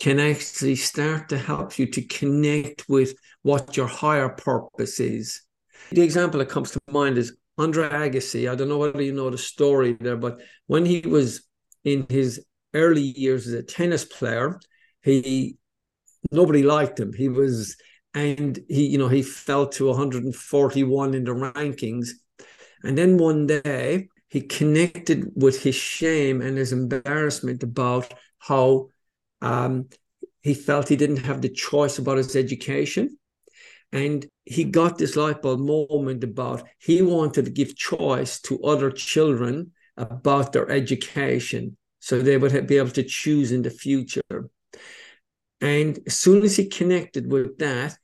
can 0.00 0.18
actually 0.18 0.74
start 0.74 1.28
to 1.28 1.38
help 1.38 1.78
you 1.78 1.86
to 1.86 2.02
connect 2.02 2.88
with 2.88 3.14
what 3.42 3.76
your 3.76 3.86
higher 3.86 4.30
purpose 4.30 4.98
is. 4.98 5.42
The 5.92 6.02
example 6.02 6.40
that 6.40 6.48
comes 6.48 6.72
to 6.72 6.80
mind 6.90 7.18
is 7.18 7.36
Andre 7.56 7.88
Agassi. 7.88 8.50
I 8.50 8.56
don't 8.56 8.68
know 8.68 8.78
whether 8.78 9.00
you 9.00 9.12
know 9.12 9.30
the 9.30 9.38
story 9.38 9.96
there, 10.00 10.16
but 10.16 10.40
when 10.66 10.84
he 10.84 11.02
was 11.02 11.44
in 11.84 12.06
his 12.08 12.44
early 12.74 13.02
years 13.02 13.46
as 13.46 13.52
a 13.52 13.62
tennis 13.62 14.04
player, 14.04 14.58
he 15.02 15.56
nobody 16.32 16.64
liked 16.64 16.98
him. 16.98 17.12
He 17.12 17.28
was 17.28 17.76
and 18.14 18.58
he 18.68 18.86
you 18.86 18.98
know 18.98 19.08
he 19.08 19.22
fell 19.22 19.66
to 19.66 19.86
141 19.86 21.14
in 21.14 21.24
the 21.24 21.32
rankings 21.32 22.10
and 22.84 22.98
then 22.98 23.16
one 23.16 23.46
day 23.46 24.08
he 24.28 24.40
connected 24.40 25.30
with 25.34 25.62
his 25.62 25.74
shame 25.74 26.40
and 26.40 26.56
his 26.56 26.72
embarrassment 26.72 27.62
about 27.62 28.12
how 28.38 28.88
um, 29.42 29.88
he 30.42 30.54
felt 30.54 30.88
he 30.88 30.96
didn't 30.96 31.24
have 31.24 31.42
the 31.42 31.48
choice 31.48 31.98
about 31.98 32.16
his 32.16 32.34
education. 32.34 33.18
And 33.92 34.26
he 34.44 34.64
got 34.64 34.96
this 34.98 35.16
light 35.16 35.42
bulb 35.42 35.60
moment 35.60 36.24
about 36.24 36.66
he 36.78 37.02
wanted 37.02 37.44
to 37.44 37.50
give 37.50 37.76
choice 37.76 38.40
to 38.42 38.62
other 38.62 38.90
children 38.90 39.72
about 39.96 40.52
their 40.52 40.70
education 40.70 41.76
so 42.00 42.18
they 42.18 42.38
would 42.38 42.66
be 42.66 42.78
able 42.78 42.90
to 42.90 43.04
choose 43.04 43.52
in 43.52 43.62
the 43.62 43.70
future. 43.70 44.48
And 45.60 46.00
as 46.06 46.16
soon 46.16 46.42
as 46.42 46.56
he 46.56 46.66
connected 46.68 47.30
with 47.30 47.58
that, 47.58 47.96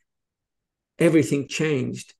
everything 0.99 1.49
changed. 1.49 2.15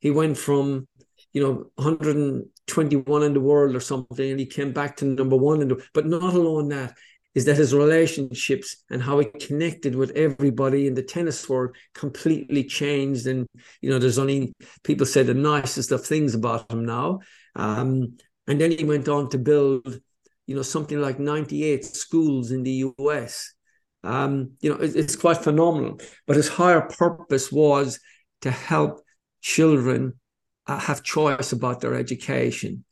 He 0.00 0.10
went 0.10 0.36
from, 0.36 0.86
you 1.32 1.42
know, 1.42 1.70
121 1.76 3.22
in 3.22 3.34
the 3.34 3.40
world 3.40 3.74
or 3.74 3.80
something, 3.80 4.30
and 4.30 4.40
he 4.40 4.46
came 4.46 4.72
back 4.72 4.96
to 4.98 5.04
number 5.04 5.36
one. 5.36 5.62
In 5.62 5.68
the, 5.68 5.84
but 5.94 6.06
not 6.06 6.34
alone 6.34 6.68
that, 6.68 6.94
is 7.34 7.44
that 7.46 7.56
his 7.56 7.74
relationships 7.74 8.76
and 8.90 9.02
how 9.02 9.18
he 9.18 9.26
connected 9.26 9.94
with 9.94 10.10
everybody 10.12 10.86
in 10.86 10.94
the 10.94 11.02
tennis 11.02 11.48
world 11.48 11.74
completely 11.94 12.64
changed. 12.64 13.26
And 13.26 13.46
you 13.80 13.90
know, 13.90 13.98
there's 13.98 14.18
only 14.18 14.52
people 14.84 15.06
say 15.06 15.22
the 15.22 15.34
nicest 15.34 15.90
of 15.90 16.04
things 16.04 16.34
about 16.34 16.70
him 16.70 16.84
now. 16.84 17.20
Um, 17.56 18.16
and 18.46 18.60
then 18.60 18.70
he 18.70 18.84
went 18.84 19.08
on 19.08 19.30
to 19.30 19.38
build, 19.38 20.00
you 20.46 20.54
know, 20.54 20.62
something 20.62 21.00
like 21.00 21.18
98 21.18 21.84
schools 21.84 22.50
in 22.50 22.62
the 22.62 22.92
US. 22.98 23.52
Um, 24.02 24.52
you 24.60 24.70
know, 24.70 24.76
it, 24.76 24.94
it's 24.94 25.16
quite 25.16 25.38
phenomenal. 25.38 25.98
But 26.26 26.36
his 26.36 26.48
higher 26.48 26.82
purpose 26.82 27.50
was 27.50 27.98
to 28.44 28.50
help 28.50 29.02
children 29.42 30.14
uh, 30.66 30.78
have 30.78 31.02
choice 31.02 31.52
about 31.52 31.80
their 31.80 31.94
education. 31.94 32.84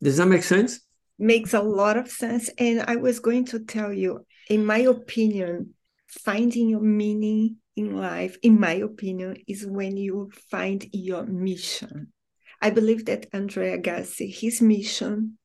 Does 0.00 0.18
that 0.18 0.26
make 0.26 0.44
sense? 0.44 0.80
makes 1.22 1.54
a 1.54 1.62
lot 1.62 1.96
of 1.96 2.08
sense. 2.08 2.50
And 2.58 2.84
I 2.86 2.96
was 2.96 3.20
going 3.20 3.46
to 3.46 3.60
tell 3.60 3.92
you, 3.92 4.26
in 4.50 4.66
my 4.66 4.78
opinion, 4.78 5.74
finding 6.08 6.68
your 6.68 6.80
meaning 6.80 7.56
in 7.76 7.96
life, 7.96 8.36
in 8.42 8.60
my 8.60 8.74
opinion, 8.74 9.36
is 9.46 9.64
when 9.64 9.96
you 9.96 10.30
find 10.50 10.84
your 10.92 11.24
mission. 11.24 12.12
I 12.60 12.70
believe 12.70 13.06
that 13.06 13.26
Andrea 13.32 13.78
Agassi, 13.78 14.32
his 14.32 14.60
mission 14.60 15.38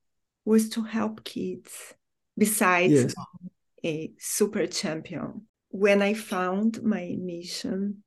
was 0.43 0.69
to 0.69 0.84
help 0.84 1.23
kids, 1.23 1.93
besides 2.38 2.93
yes. 2.93 3.15
a 3.84 4.12
super 4.19 4.65
champion. 4.67 5.47
When 5.69 6.02
I 6.02 6.13
found 6.13 6.82
my 6.84 7.15
mission, 7.19 8.04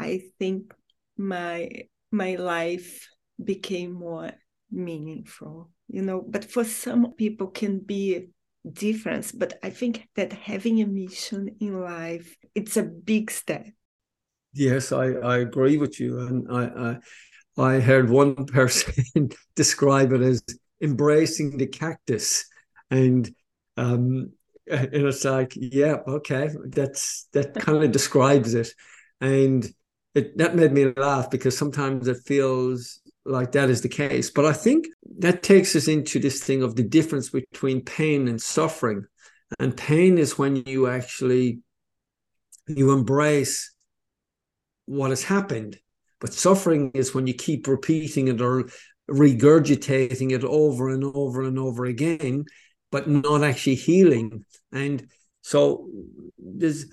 I 0.00 0.22
think 0.38 0.72
my 1.16 1.70
my 2.10 2.34
life 2.36 3.08
became 3.42 3.92
more 3.92 4.32
meaningful 4.72 5.70
you 5.88 6.02
know 6.02 6.24
but 6.26 6.44
for 6.44 6.64
some 6.64 7.12
people 7.14 7.48
can 7.48 7.78
be 7.78 8.28
difference 8.72 9.32
but 9.32 9.54
i 9.62 9.70
think 9.70 10.08
that 10.16 10.32
having 10.32 10.80
a 10.80 10.86
mission 10.86 11.56
in 11.60 11.80
life 11.80 12.36
it's 12.54 12.76
a 12.76 12.82
big 12.82 13.30
step. 13.30 13.66
Yes 14.52 14.92
i 14.92 15.06
i 15.06 15.38
agree 15.38 15.76
with 15.76 16.00
you 16.00 16.18
and 16.20 16.46
i 16.50 16.98
i, 17.58 17.76
I 17.76 17.80
heard 17.80 18.10
one 18.10 18.34
person 18.46 19.30
describe 19.54 20.12
it 20.12 20.20
as 20.20 20.42
embracing 20.80 21.56
the 21.56 21.66
cactus 21.66 22.46
and 22.90 23.30
um 23.76 24.32
and 24.70 24.88
it's 24.92 25.24
like 25.24 25.52
yeah 25.56 25.96
okay 26.06 26.50
that's 26.66 27.28
that 27.32 27.54
kind 27.54 27.82
of 27.82 27.92
describes 27.92 28.54
it 28.54 28.72
and 29.20 29.68
it 30.14 30.36
that 30.38 30.56
made 30.56 30.72
me 30.72 30.92
laugh 30.96 31.30
because 31.30 31.56
sometimes 31.56 32.08
it 32.08 32.18
feels 32.26 33.00
like 33.24 33.52
that 33.52 33.70
is 33.70 33.82
the 33.82 33.88
case. 33.88 34.30
But 34.30 34.44
I 34.44 34.52
think 34.52 34.86
that 35.18 35.42
takes 35.42 35.76
us 35.76 35.88
into 35.88 36.18
this 36.18 36.42
thing 36.42 36.62
of 36.62 36.76
the 36.76 36.82
difference 36.82 37.30
between 37.30 37.82
pain 37.84 38.28
and 38.28 38.40
suffering. 38.40 39.04
And 39.58 39.76
pain 39.76 40.18
is 40.18 40.38
when 40.38 40.56
you 40.66 40.88
actually 40.88 41.60
you 42.66 42.92
embrace 42.92 43.72
what 44.86 45.10
has 45.10 45.22
happened. 45.22 45.78
But 46.20 46.34
suffering 46.34 46.90
is 46.94 47.14
when 47.14 47.26
you 47.26 47.34
keep 47.34 47.66
repeating 47.66 48.28
it 48.28 48.40
or 48.40 48.68
regurgitating 49.10 50.32
it 50.32 50.44
over 50.44 50.88
and 50.88 51.04
over 51.04 51.42
and 51.42 51.58
over 51.58 51.84
again, 51.84 52.44
but 52.92 53.08
not 53.08 53.42
actually 53.42 53.76
healing. 53.76 54.44
And 54.72 55.08
so 55.42 55.88
there's 56.38 56.86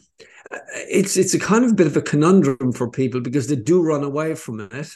it's 0.90 1.18
it's 1.18 1.34
a 1.34 1.40
kind 1.40 1.66
of 1.66 1.76
bit 1.76 1.88
of 1.88 1.98
a 1.98 2.02
conundrum 2.02 2.72
for 2.72 2.90
people 2.90 3.22
because 3.22 3.48
they 3.48 3.56
do 3.56 3.82
run 3.82 4.04
away 4.04 4.36
from 4.36 4.62
it. 4.62 4.90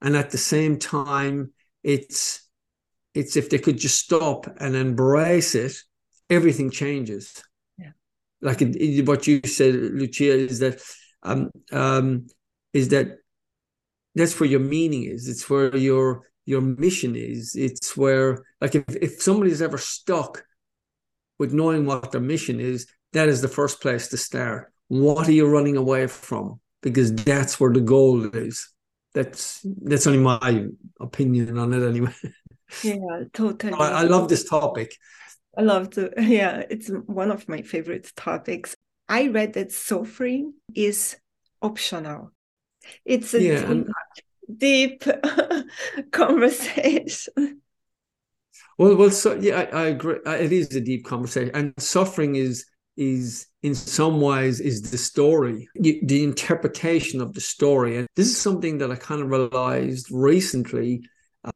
And 0.00 0.16
at 0.16 0.30
the 0.30 0.38
same 0.38 0.78
time 0.78 1.52
it's 1.82 2.48
it's 3.14 3.36
if 3.36 3.50
they 3.50 3.58
could 3.58 3.78
just 3.78 3.98
stop 3.98 4.46
and 4.58 4.74
embrace 4.74 5.54
it 5.54 5.76
everything 6.30 6.70
changes. 6.70 7.42
Yeah. 7.78 7.90
Like 8.40 8.62
it, 8.62 8.74
it, 8.76 9.06
what 9.06 9.26
you 9.26 9.40
said 9.44 9.74
lucia 9.74 10.34
is 10.34 10.60
that 10.60 10.82
um 11.22 11.50
um 11.70 12.26
is 12.72 12.88
that 12.88 13.18
that's 14.14 14.38
where 14.38 14.48
your 14.48 14.60
meaning 14.60 15.04
is. 15.04 15.28
It's 15.28 15.48
where 15.48 15.76
your 15.76 16.22
your 16.44 16.60
mission 16.60 17.14
is. 17.16 17.54
It's 17.54 17.96
where 17.96 18.44
like 18.60 18.74
if, 18.74 18.84
if 18.96 19.22
somebody's 19.22 19.62
ever 19.62 19.78
stuck 19.78 20.44
with 21.38 21.52
knowing 21.52 21.86
what 21.86 22.12
their 22.12 22.20
mission 22.20 22.60
is 22.60 22.86
that 23.12 23.28
is 23.28 23.40
the 23.42 23.48
first 23.48 23.80
place 23.80 24.08
to 24.08 24.16
start 24.16 24.72
what 24.88 25.28
are 25.28 25.32
you 25.32 25.46
running 25.46 25.76
away 25.76 26.06
from 26.06 26.60
because 26.82 27.14
that's 27.14 27.58
where 27.60 27.72
the 27.72 27.80
goal 27.80 28.24
is 28.34 28.68
that's 29.14 29.60
that's 29.82 30.06
only 30.06 30.18
my 30.18 30.66
opinion 31.00 31.58
on 31.58 31.72
it 31.72 31.86
anyway. 31.86 32.14
Yeah, 32.82 33.24
totally. 33.34 33.74
I, 33.74 34.00
I 34.00 34.02
love 34.04 34.28
this 34.30 34.44
topic. 34.48 34.96
I 35.56 35.60
love 35.60 35.90
to, 35.90 36.10
yeah, 36.18 36.62
it's 36.70 36.88
one 36.88 37.30
of 37.30 37.46
my 37.48 37.60
favorite 37.62 38.10
topics. 38.16 38.74
I 39.08 39.28
read 39.28 39.52
that 39.52 39.72
suffering 39.72 40.54
is 40.74 41.16
optional. 41.60 42.32
It's 43.04 43.34
a 43.34 43.42
Yeah, 43.42 43.70
and- 43.70 43.88
deep 44.56 45.04
conversation. 46.10 47.61
Well, 48.78 48.96
well, 48.96 49.10
so 49.10 49.34
yeah, 49.34 49.66
I, 49.72 49.82
I 49.82 49.86
agree. 49.88 50.18
Uh, 50.26 50.32
It 50.32 50.52
is 50.52 50.74
a 50.74 50.80
deep 50.80 51.04
conversation, 51.04 51.50
and 51.54 51.74
suffering 51.78 52.36
is 52.36 52.64
is 52.96 53.46
in 53.62 53.74
some 53.74 54.20
ways 54.20 54.60
is 54.60 54.90
the 54.90 54.98
story, 54.98 55.68
the 55.76 56.22
interpretation 56.24 57.20
of 57.20 57.32
the 57.32 57.40
story, 57.40 57.96
and 57.96 58.06
this 58.16 58.26
is 58.28 58.36
something 58.38 58.78
that 58.78 58.90
I 58.90 58.96
kind 58.96 59.22
of 59.22 59.30
realized 59.30 60.06
recently. 60.10 61.02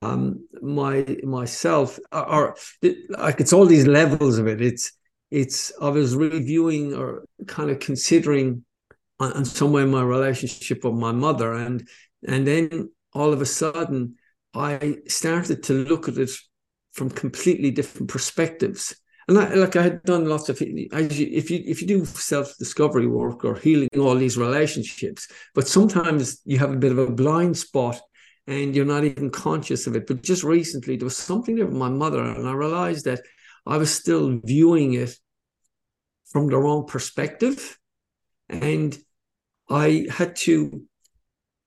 Um, 0.03 0.49
my 0.63 1.07
myself, 1.23 1.97
or, 2.11 2.27
or 2.29 2.57
like 3.09 3.41
it's 3.41 3.53
all 3.53 3.67
these 3.67 3.87
levels 3.87 4.39
of 4.39 4.49
it. 4.49 4.61
It's 4.61 4.93
it's 5.31 5.73
I 5.81 5.91
was 5.91 6.17
reviewing 6.17 6.93
or 6.95 7.25
kind 7.47 7.71
of 7.71 7.79
considering 7.79 8.65
on, 9.21 9.33
on 9.35 9.45
some 9.45 9.73
way 9.73 9.85
my 9.85 10.03
relationship 10.03 10.85
with 10.85 10.95
my 10.95 11.13
mother, 11.13 11.53
and 11.55 11.89
and 12.29 12.47
then 12.47 12.91
all 13.13 13.33
of 13.33 13.41
a 13.43 13.47
sudden 13.47 14.17
I 14.55 14.99
started 15.09 15.63
to 15.65 15.85
look 15.85 16.09
at 16.09 16.19
it 16.19 16.31
from 16.97 17.11
completely 17.11 17.71
different 17.71 18.09
perspectives. 18.09 18.97
And 19.29 19.39
I, 19.39 19.53
like 19.55 19.77
I 19.77 19.83
had 19.83 20.03
done 20.05 20.25
lots 20.25 20.49
of 20.49 20.63
as 20.63 21.21
you, 21.21 21.29
if 21.31 21.51
you 21.51 21.63
if 21.67 21.83
you 21.83 21.87
do 21.87 22.05
self 22.07 22.57
discovery 22.59 23.07
work 23.07 23.45
or 23.45 23.57
healing 23.57 23.89
all 23.99 24.15
these 24.15 24.39
relationships, 24.39 25.29
but 25.55 25.69
sometimes 25.69 26.41
you 26.45 26.59
have 26.59 26.73
a 26.73 26.77
bit 26.77 26.93
of 26.93 26.99
a 26.99 27.11
blind 27.11 27.59
spot 27.59 28.01
and 28.47 28.75
you're 28.75 28.85
not 28.95 29.05
even 29.05 29.31
conscious 29.31 29.87
of 29.87 29.97
it. 29.97 30.07
But 30.07 30.23
just 30.23 30.43
recently 30.43 30.97
there 30.97 31.05
was 31.05 31.17
something 31.17 31.57
there 31.57 31.67
with 31.67 31.77
my 31.77 31.91
mother, 31.91 32.23
and 32.23 32.49
I 32.49 32.53
realized 32.53 33.05
that 33.05 33.21
I 33.67 33.77
was 33.77 33.93
still 33.93 34.41
viewing 34.45 34.95
it 34.95 35.15
from 36.27 36.47
the 36.49 36.57
wrong 36.57 36.87
perspective, 36.87 37.79
and 38.49 38.97
I 39.69 40.07
had 40.09 40.37
to 40.47 40.83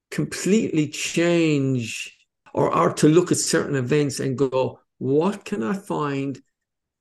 completely 0.10 0.88
change 0.88 2.15
or, 2.54 2.74
or 2.76 2.94
to 2.94 3.08
look 3.10 3.32
at 3.32 3.38
certain 3.38 3.76
events 3.76 4.20
and 4.20 4.38
go, 4.38 4.80
what 5.00 5.44
can 5.44 5.64
I 5.64 5.74
find 5.74 6.40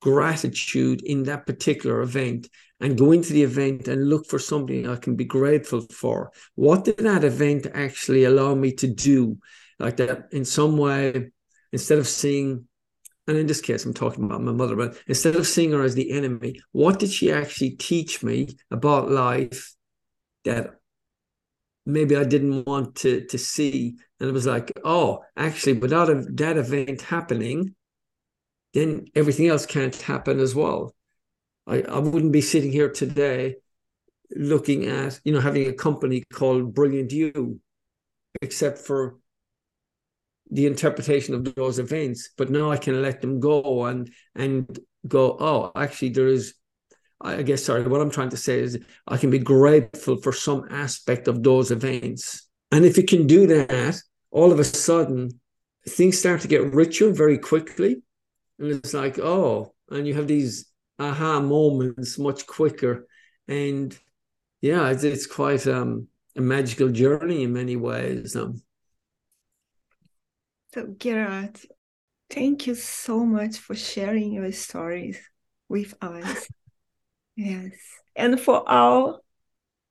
gratitude 0.01 1.03
in 1.03 1.25
that 1.25 1.47
particular 1.47 2.01
event 2.01 2.49
and 2.81 2.97
go 2.97 3.13
into 3.13 3.33
the 3.33 3.43
event 3.43 3.89
and 3.89 4.09
look 4.09 4.27
for 4.27 4.39
something 4.39 4.89
I 4.89 4.97
can 4.97 5.17
be 5.17 5.25
grateful 5.25 5.81
for. 5.91 6.31
What 6.55 6.85
did 6.85 6.99
that 6.99 7.25
event 7.25 7.67
actually 7.75 8.25
allow 8.25 8.55
me 8.55 8.73
to 8.75 8.87
do? 8.87 9.39
Like 9.79 9.97
that 9.97 10.29
in 10.33 10.45
some 10.45 10.77
way, 10.77 11.31
instead 11.73 11.99
of 11.99 12.07
seeing, 12.07 12.67
and 13.27 13.37
in 13.37 13.47
this 13.47 13.61
case, 13.61 13.85
I'm 13.85 13.95
talking 13.95 14.25
about 14.25 14.43
my 14.43 14.53
mother, 14.53 14.77
but 14.77 14.97
instead 15.07 15.37
of 15.37 15.47
seeing 15.47 15.73
her 15.73 15.83
as 15.83 15.95
the 15.95 16.11
enemy, 16.13 16.61
what 16.73 16.99
did 16.99 17.13
she 17.13 17.33
actually 17.33 17.71
teach 17.71 18.23
me 18.23 18.57
about 18.71 19.11
life 19.11 19.75
that 20.45 20.71
maybe 21.85 22.17
I 22.17 22.25
didn't 22.25 22.65
want 22.67 22.97
to 22.97 23.25
to 23.27 23.39
see? 23.39 23.97
And 24.19 24.29
it 24.29 24.33
was 24.33 24.47
like, 24.47 24.73
oh, 24.85 25.25
actually, 25.37 25.75
without 25.75 26.09
that 26.37 26.57
event 26.57 27.03
happening, 27.03 27.77
then 28.75 29.07
everything 29.15 29.49
else 29.49 29.67
can't 29.67 29.97
happen 30.03 30.41
as 30.41 30.55
well. 30.55 30.95
I, 31.67 31.83
I 31.83 31.99
wouldn't 31.99 32.33
be 32.33 32.41
sitting 32.41 32.73
here 32.73 32.91
today 32.91 33.57
looking 34.35 34.87
at, 34.87 35.21
you 35.25 35.33
know, 35.33 35.41
having 35.41 35.69
a 35.69 35.73
company 35.73 36.25
called 36.33 36.75
Brilliant 36.75 37.13
You, 37.13 37.61
except 38.43 38.79
for 38.79 39.19
the 40.51 40.67
interpretation 40.67 41.35
of 41.35 41.55
those 41.55 41.79
events. 41.79 42.31
But 42.37 42.51
now 42.51 42.71
I 42.71 42.77
can 42.77 43.03
let 43.03 43.21
them 43.21 43.41
go 43.41 43.85
and 43.87 44.11
and 44.35 44.79
go, 45.07 45.37
oh, 45.39 45.73
actually 45.77 46.11
there 46.11 46.29
is 46.29 46.55
I 47.21 47.43
guess 47.43 47.65
sorry, 47.65 47.83
what 47.83 48.01
I'm 48.01 48.11
trying 48.11 48.31
to 48.31 48.37
say 48.37 48.61
is 48.61 48.79
I 49.07 49.17
can 49.17 49.31
be 49.31 49.41
grateful 49.41 50.19
for 50.19 50.33
some 50.33 50.67
aspect 50.71 51.27
of 51.27 51.43
those 51.43 51.71
events. 51.71 52.49
And 52.71 52.85
if 52.85 52.97
you 52.97 53.03
can 53.03 53.27
do 53.27 53.47
that, 53.49 54.01
all 54.31 54.53
of 54.53 54.61
a 54.61 54.65
sudden 54.65 55.41
things 55.89 56.19
start 56.19 56.43
to 56.43 56.49
get 56.49 56.73
richer 56.73 57.11
very 57.11 57.39
quickly 57.39 58.03
and 58.59 58.71
it's 58.71 58.95
like 58.95 59.19
oh 59.19 59.75
and 59.91 60.07
you 60.07 60.15
have 60.15 60.27
these 60.27 60.67
aha 60.99 61.41
moments 61.41 62.19
much 62.19 62.47
quicker 62.47 63.07
and 63.47 63.99
yeah 64.61 64.89
it's, 64.91 65.05
it's 65.05 65.27
quite 65.27 65.67
um, 65.67 66.09
a 66.37 66.41
magical 66.41 66.89
journey 66.89 67.45
in 67.45 67.53
many 67.53 67.77
ways 67.77 68.37
um, 68.37 68.61
So, 70.75 70.95
Gerard, 70.99 71.59
thank 72.29 72.67
you 72.67 72.75
so 72.75 73.25
much 73.25 73.57
for 73.57 73.75
sharing 73.75 74.33
your 74.33 74.53
stories 74.53 75.19
with 75.69 75.95
us. 76.03 76.47
yes. 77.37 77.73
And 78.15 78.39
for 78.39 78.69
all 78.69 79.25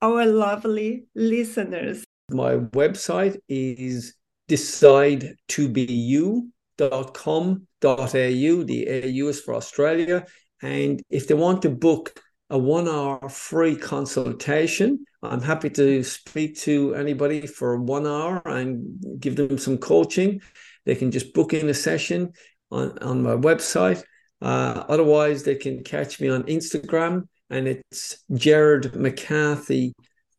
our 0.02 0.26
lovely 0.26 1.08
listeners. 1.16 2.04
my 2.30 2.58
website 2.58 3.38
is 3.50 4.14
decide 4.48 5.36
to 5.48 5.68
be 5.68 5.92
you 5.92 6.50
au. 6.82 8.64
The 8.64 8.88
AU 8.88 9.28
is 9.28 9.42
for 9.42 9.56
Australia. 9.56 10.26
And 10.62 11.02
if 11.10 11.28
they 11.28 11.36
want 11.36 11.62
to 11.64 11.70
book 11.70 12.20
a 12.50 12.58
one 12.58 12.88
hour 12.88 13.30
free 13.30 13.76
consultation, 13.76 15.06
I'm 15.22 15.42
happy 15.42 15.70
to 15.72 16.04
speak 16.04 16.58
to 16.60 16.96
anybody 16.96 17.46
for 17.46 17.78
one 17.78 18.08
hour 18.08 18.42
and 18.46 19.20
give 19.20 19.36
them 19.36 19.58
some 19.58 19.78
coaching. 19.78 20.42
They 20.86 20.96
can 20.96 21.12
just 21.12 21.34
book 21.34 21.54
in 21.54 21.70
a 21.70 21.74
session 21.74 22.32
on, 22.72 22.98
on 23.00 23.24
my 23.24 23.36
website. 23.36 24.04
Uh, 24.42 24.84
otherwise, 24.88 25.44
they 25.44 25.56
can 25.56 25.84
catch 25.84 26.22
me 26.22 26.30
on 26.30 26.44
Instagram 26.44 27.28
and 27.50 27.68
it's 27.68 28.24
Gerard 28.34 28.96
McCarthy 28.96 29.94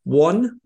one 0.05 0.61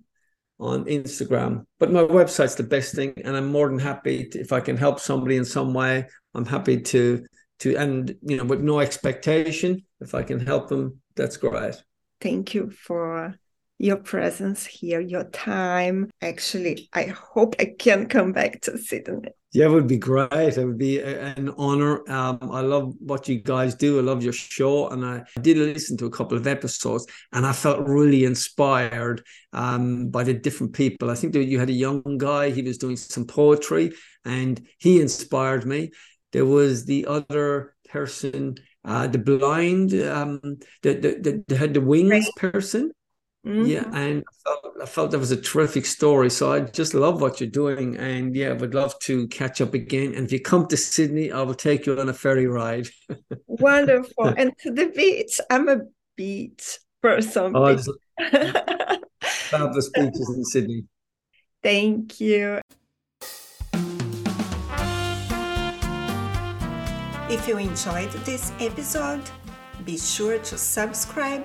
on 0.62 0.84
Instagram. 0.84 1.64
But 1.78 1.92
my 1.92 2.02
website's 2.02 2.54
the 2.54 2.62
best 2.62 2.94
thing, 2.94 3.14
and 3.24 3.36
I'm 3.36 3.50
more 3.50 3.68
than 3.68 3.78
happy 3.78 4.28
to, 4.28 4.40
if 4.40 4.52
I 4.52 4.60
can 4.60 4.76
help 4.76 5.00
somebody 5.00 5.36
in 5.36 5.44
some 5.44 5.74
way. 5.74 6.06
I'm 6.34 6.46
happy 6.46 6.80
to 6.80 7.24
to 7.60 7.76
and 7.76 8.14
you 8.22 8.36
know 8.36 8.44
with 8.44 8.60
no 8.60 8.80
expectation. 8.80 9.84
If 10.00 10.14
I 10.14 10.22
can 10.22 10.40
help 10.40 10.68
them, 10.68 11.00
that's 11.16 11.36
great. 11.36 11.74
Thank 12.20 12.54
you 12.54 12.70
for 12.70 13.34
your 13.78 13.96
presence 13.96 14.64
here, 14.64 15.00
your 15.00 15.24
time. 15.24 16.10
Actually, 16.20 16.88
I 16.92 17.04
hope 17.04 17.56
I 17.58 17.74
can 17.78 18.06
come 18.06 18.32
back 18.32 18.60
to 18.62 18.78
Sydney. 18.78 19.30
Yeah, 19.52 19.66
it 19.66 19.70
would 19.70 19.86
be 19.86 19.98
great. 19.98 20.32
It 20.32 20.64
would 20.64 20.78
be 20.78 21.00
an 21.00 21.52
honor. 21.58 22.08
Um, 22.10 22.38
I 22.50 22.62
love 22.62 22.94
what 23.00 23.28
you 23.28 23.38
guys 23.38 23.74
do. 23.74 23.98
I 23.98 24.02
love 24.02 24.22
your 24.22 24.32
show, 24.32 24.88
and 24.88 25.04
I 25.04 25.24
did 25.42 25.58
listen 25.58 25.98
to 25.98 26.06
a 26.06 26.10
couple 26.10 26.38
of 26.38 26.46
episodes, 26.46 27.06
and 27.32 27.44
I 27.44 27.52
felt 27.52 27.86
really 27.86 28.24
inspired 28.24 29.22
um, 29.52 30.08
by 30.08 30.24
the 30.24 30.32
different 30.32 30.72
people. 30.72 31.10
I 31.10 31.14
think 31.16 31.34
that 31.34 31.44
you 31.44 31.58
had 31.58 31.68
a 31.68 31.74
young 31.74 32.16
guy; 32.16 32.50
he 32.50 32.62
was 32.62 32.78
doing 32.78 32.96
some 32.96 33.26
poetry, 33.26 33.92
and 34.24 34.64
he 34.78 35.02
inspired 35.02 35.66
me. 35.66 35.90
There 36.32 36.46
was 36.46 36.86
the 36.86 37.04
other 37.04 37.74
person, 37.90 38.54
uh, 38.86 39.06
the 39.06 39.18
blind, 39.18 39.92
um, 40.02 40.40
the, 40.82 40.94
the, 40.94 41.44
the, 41.46 41.56
had 41.56 41.74
the 41.74 41.82
wings 41.82 42.10
right. 42.10 42.24
person. 42.36 42.92
Mm-hmm. 43.46 43.66
Yeah, 43.66 43.90
and 43.92 44.22
I 44.22 44.34
felt, 44.44 44.76
I 44.82 44.86
felt 44.86 45.10
that 45.10 45.18
was 45.18 45.32
a 45.32 45.40
terrific 45.40 45.84
story. 45.84 46.30
So 46.30 46.52
I 46.52 46.60
just 46.60 46.94
love 46.94 47.20
what 47.20 47.40
you're 47.40 47.50
doing, 47.50 47.96
and 47.96 48.36
yeah, 48.36 48.50
I 48.50 48.52
would 48.52 48.72
love 48.72 48.96
to 49.00 49.26
catch 49.28 49.60
up 49.60 49.74
again. 49.74 50.14
And 50.14 50.26
if 50.26 50.32
you 50.32 50.40
come 50.40 50.68
to 50.68 50.76
Sydney, 50.76 51.32
I 51.32 51.42
will 51.42 51.54
take 51.54 51.86
you 51.86 51.98
on 51.98 52.08
a 52.08 52.12
ferry 52.12 52.46
ride. 52.46 52.86
Wonderful, 53.48 54.26
and 54.36 54.52
to 54.58 54.70
the 54.70 54.86
beach. 54.94 55.40
I'm 55.50 55.68
a 55.68 55.80
beach 56.16 56.78
person. 57.02 57.52
Oh, 57.56 57.76
fabulous 59.22 59.90
beaches 59.90 60.34
in 60.36 60.44
Sydney. 60.44 60.84
Thank 61.64 62.20
you. 62.20 62.60
If 67.28 67.48
you 67.48 67.58
enjoyed 67.58 68.12
this 68.24 68.52
episode, 68.60 69.22
be 69.84 69.98
sure 69.98 70.38
to 70.38 70.58
subscribe 70.58 71.44